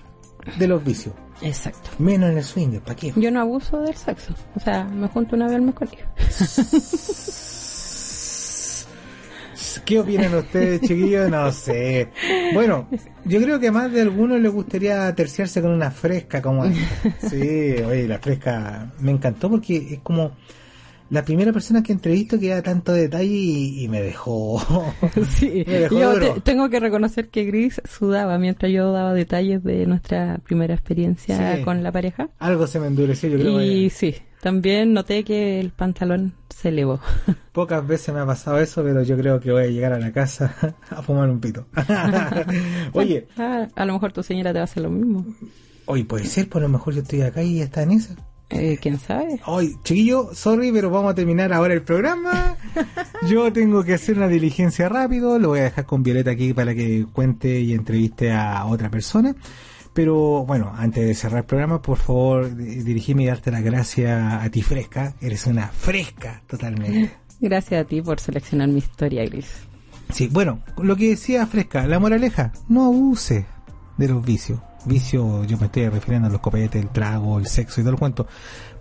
de 0.57 0.67
los 0.67 0.83
vicios. 0.83 1.15
Exacto. 1.41 1.89
Menos 1.99 2.31
en 2.31 2.37
el 2.37 2.43
swinger, 2.43 2.81
¿para 2.81 2.95
qué? 2.95 3.13
Yo 3.15 3.31
no 3.31 3.41
abuso 3.41 3.79
del 3.81 3.95
sexo. 3.95 4.33
O 4.55 4.59
sea, 4.59 4.83
me 4.83 5.07
junto 5.07 5.35
una 5.35 5.45
vez 5.45 5.55
al 5.55 5.61
mes 5.61 5.75
con. 5.75 5.89
¿Qué 9.85 9.99
opinan 9.99 10.35
ustedes, 10.35 10.81
chiquillos? 10.81 11.29
No 11.29 11.51
sé. 11.51 12.09
Bueno, 12.53 12.87
yo 13.25 13.41
creo 13.41 13.59
que 13.59 13.71
más 13.71 13.91
de 13.91 14.01
algunos 14.01 14.39
les 14.39 14.51
gustaría 14.51 15.13
terciarse 15.15 15.61
con 15.61 15.71
una 15.71 15.91
fresca 15.91 16.41
como 16.41 16.65
esta. 16.65 16.79
Sí, 17.29 17.75
oye, 17.85 18.07
la 18.07 18.19
fresca 18.19 18.91
me 18.99 19.11
encantó 19.11 19.49
porque 19.49 19.93
es 19.93 19.99
como 20.01 20.31
la 21.09 21.25
primera 21.25 21.51
persona 21.51 21.81
que 21.81 21.91
entrevisto 21.91 22.39
que 22.39 22.49
da 22.49 22.61
tanto 22.61 22.93
detalle 22.93 23.33
y, 23.33 23.87
me 23.87 24.01
dejó. 24.01 24.61
sí, 25.29 25.65
yo 25.91 26.41
tengo 26.41 26.69
que 26.69 26.79
reconocer 26.79 27.29
que 27.29 27.45
Gris 27.45 27.81
sudaba 27.85 28.37
mientras 28.37 28.71
yo 28.71 28.91
daba 28.91 29.13
detalles 29.13 29.63
de 29.63 29.85
nuestra 29.85 30.39
primera 30.43 30.73
experiencia 30.73 31.63
con 31.63 31.83
la 31.83 31.91
pareja. 31.91 32.29
Algo 32.39 32.67
se 32.67 32.79
me 32.79 32.87
endureció, 32.87 33.29
yo 33.29 33.39
creo. 33.39 33.61
Y 33.61 33.89
sí, 33.89 34.15
también 34.41 34.93
noté 34.93 35.23
que 35.23 35.59
el 35.59 35.71
pantalón 35.71 36.33
se 36.49 36.69
elevó. 36.69 36.99
Pocas 37.51 37.85
veces 37.85 38.13
me 38.13 38.21
ha 38.21 38.25
pasado 38.25 38.59
eso, 38.59 38.83
pero 38.83 39.01
yo 39.03 39.17
creo 39.17 39.39
que 39.39 39.51
voy 39.51 39.63
a 39.63 39.67
llegar 39.67 39.93
a 39.93 39.99
la 39.99 40.11
casa 40.11 40.75
a 40.89 41.01
fumar 41.01 41.29
un 41.29 41.39
pito. 41.39 41.65
Oye. 42.93 43.27
Ah, 43.37 43.67
a 43.75 43.85
lo 43.85 43.93
mejor 43.93 44.13
tu 44.13 44.23
señora 44.23 44.51
te 44.51 44.59
va 44.59 44.61
a 44.61 44.65
hacer 44.65 44.83
lo 44.83 44.89
mismo. 44.89 45.25
Oye, 45.85 46.05
puede 46.05 46.25
ser, 46.25 46.47
por 46.47 46.61
lo 46.61 46.69
mejor 46.69 46.93
yo 46.93 47.01
estoy 47.01 47.21
acá 47.21 47.41
y 47.41 47.61
está 47.61 47.81
en 47.81 47.91
esa. 47.91 48.15
Eh, 48.49 48.79
¿Quién 48.81 48.99
sabe? 48.99 49.39
Ay, 49.45 49.75
chiquillo, 49.83 50.33
sorry, 50.33 50.71
pero 50.71 50.89
vamos 50.89 51.11
a 51.11 51.15
terminar 51.15 51.53
ahora 51.53 51.73
el 51.73 51.83
programa. 51.83 52.57
Yo 53.27 53.53
tengo 53.53 53.83
que 53.83 53.93
hacer 53.93 54.17
una 54.17 54.27
diligencia 54.27 54.89
rápido. 54.89 55.37
Lo 55.37 55.49
voy 55.49 55.59
a 55.59 55.63
dejar 55.63 55.85
con 55.85 56.01
Violeta 56.01 56.31
aquí 56.31 56.53
para 56.53 56.73
que 56.73 57.05
cuente 57.13 57.61
y 57.61 57.73
entreviste 57.73 58.31
a 58.31 58.65
otra 58.65 58.89
persona. 58.89 59.35
Pero 59.93 60.45
bueno, 60.45 60.73
antes 60.75 61.05
de 61.05 61.13
cerrar 61.13 61.39
el 61.39 61.45
programa, 61.45 61.81
por 61.81 61.97
favor, 61.97 62.55
dirigime 62.55 63.23
y 63.23 63.25
darte 63.27 63.51
la 63.51 63.61
gracia 63.61 64.41
a 64.41 64.49
ti 64.49 64.61
fresca. 64.61 65.13
Eres 65.21 65.45
una 65.45 65.67
fresca 65.67 66.41
totalmente. 66.47 67.11
Gracias 67.39 67.85
a 67.85 67.87
ti 67.87 68.01
por 68.01 68.19
seleccionar 68.19 68.67
mi 68.67 68.79
historia, 68.79 69.25
Gris. 69.25 69.47
Sí, 70.11 70.27
bueno, 70.31 70.61
lo 70.77 70.95
que 70.95 71.09
decía 71.09 71.45
fresca, 71.45 71.85
la 71.85 71.99
moraleja, 71.99 72.51
no 72.67 72.85
abuse 72.85 73.45
de 73.97 74.07
los 74.07 74.25
vicios 74.25 74.59
vicio, 74.85 75.43
yo 75.45 75.57
me 75.57 75.67
estoy 75.67 75.89
refiriendo 75.89 76.27
a 76.27 76.31
los 76.31 76.41
copetes, 76.41 76.81
el 76.81 76.89
trago, 76.89 77.39
el 77.39 77.47
sexo 77.47 77.81
y 77.81 77.83
todo 77.83 77.93
el 77.93 77.99
cuento. 77.99 78.27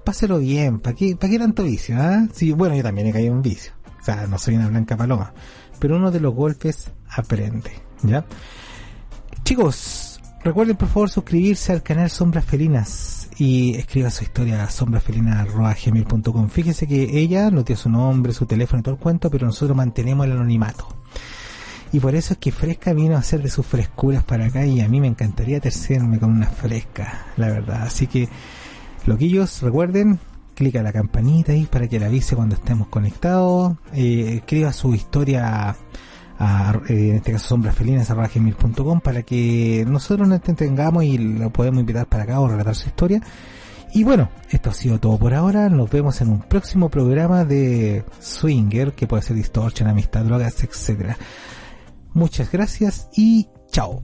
Páselo 0.05 0.39
bien, 0.39 0.81
¿para 0.81 0.97
qué, 0.97 1.17
para 1.17 1.31
qué 1.31 1.39
tanto 1.39 1.65
vicio? 1.65 1.97
Ah? 1.99 2.27
Sí, 2.33 2.53
bueno, 2.53 2.75
yo 2.75 2.83
también 2.83 3.09
he 3.09 3.13
caído 3.13 3.35
en 3.35 3.43
vicio. 3.43 3.73
O 4.01 4.05
sea, 4.05 4.27
no 4.27 4.39
soy 4.39 4.57
una 4.57 4.69
blanca 4.69 4.97
paloma. 4.97 5.33
Pero 5.79 5.97
uno 5.97 6.11
de 6.11 6.21
los 6.21 6.35
golpes 6.35 6.91
aprende, 7.11 7.71
¿ya? 8.03 8.25
Chicos, 9.45 10.21
recuerden 10.43 10.77
por 10.77 10.89
favor 10.89 11.11
suscribirse 11.11 11.73
al 11.73 11.83
canal 11.83 12.11
Sombras 12.11 12.45
Felinas 12.45 13.29
y 13.39 13.77
escriba 13.77 14.11
su 14.11 14.25
historia 14.25 14.65
a 14.65 14.71
sombrasfelina.gmail.com. 14.71 16.49
Fíjese 16.49 16.87
que 16.87 17.19
ella 17.19 17.51
no 17.51 17.65
tiene 17.65 17.81
su 17.81 17.89
nombre, 17.89 18.33
su 18.33 18.47
teléfono 18.47 18.81
y 18.81 18.83
todo 18.83 18.95
el 18.95 19.01
cuento, 19.01 19.31
pero 19.31 19.47
nosotros 19.47 19.77
mantenemos 19.77 20.27
el 20.27 20.33
anonimato. 20.33 20.89
Y 21.93 22.01
por 22.01 22.15
eso 22.15 22.35
es 22.35 22.39
que 22.39 22.53
Fresca 22.53 22.93
vino 22.93 23.17
a 23.17 23.21
hacer 23.21 23.43
de 23.43 23.49
sus 23.49 23.65
frescuras 23.65 24.23
para 24.23 24.47
acá 24.47 24.67
y 24.67 24.81
a 24.81 24.89
mí 24.89 25.01
me 25.01 25.07
encantaría 25.07 25.61
tercerme 25.61 26.19
con 26.19 26.31
una 26.31 26.47
fresca, 26.47 27.27
la 27.37 27.49
verdad. 27.49 27.83
Así 27.83 28.07
que, 28.07 28.29
loquillos, 29.07 29.63
recuerden, 29.63 30.19
clica 30.55 30.83
la 30.83 30.93
campanita 30.93 31.53
ahí 31.53 31.67
para 31.67 31.89
que 31.89 31.99
le 31.99 32.07
avise 32.07 32.37
cuando 32.37 32.57
estemos 32.57 32.89
conectados. 32.89 33.77
Eh, 33.95 34.35
escriba 34.39 34.73
su 34.73 34.95
historia 34.95 35.77
a, 36.39 36.81
eh, 36.89 37.11
en 37.11 37.17
este 37.17 37.33
caso 37.33 37.49
sombrasfelinas.com 37.49 39.01
para 39.01 39.23
que 39.23 39.85
nosotros 39.89 40.29
nos 40.29 40.37
entretengamos 40.37 41.05
y 41.05 41.17
lo 41.17 41.51
podemos 41.51 41.81
invitar 41.81 42.07
para 42.07 42.25
acá 42.25 42.41
o 42.41 42.49
relatar 42.49 42.75
su 42.75 42.89
historia. 42.89 43.23
Y 43.95 44.05
bueno, 44.05 44.29
esto 44.51 44.71
ha 44.71 44.75
sido 44.75 45.01
todo 45.01 45.17
por 45.19 45.33
ahora. 45.33 45.69
Nos 45.71 45.91
vemos 45.91 46.21
en 46.21 46.29
un 46.29 46.41
próximo 46.43 46.91
programa 46.91 47.45
de 47.45 48.05
Swinger, 48.21 48.93
que 48.93 49.07
puede 49.07 49.23
ser 49.23 49.37
Distortion, 49.37 49.89
Amistad, 49.89 50.25
Drogas, 50.25 50.63
etcétera. 50.63 51.17
Muchas 52.19 52.51
gracias 52.51 53.09
y 53.17 53.47
chao. 53.71 54.03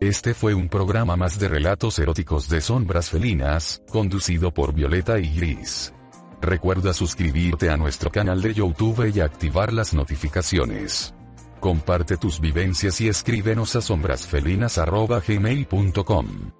Este 0.00 0.34
fue 0.34 0.52
un 0.52 0.68
programa 0.68 1.16
más 1.16 1.38
de 1.38 1.48
relatos 1.48 1.98
eróticos 1.98 2.50
de 2.50 2.60
sombras 2.60 3.08
felinas, 3.08 3.80
conducido 3.88 4.52
por 4.52 4.74
Violeta 4.74 5.18
y 5.18 5.34
Gris. 5.34 5.94
Recuerda 6.42 6.92
suscribirte 6.92 7.70
a 7.70 7.78
nuestro 7.78 8.12
canal 8.12 8.42
de 8.42 8.52
YouTube 8.52 9.10
y 9.14 9.20
activar 9.20 9.72
las 9.72 9.94
notificaciones. 9.94 11.14
Comparte 11.58 12.18
tus 12.18 12.38
vivencias 12.38 13.00
y 13.00 13.08
escríbenos 13.08 13.74
a 13.76 13.80
sombrasfelinas.gmail.com. 13.80 16.52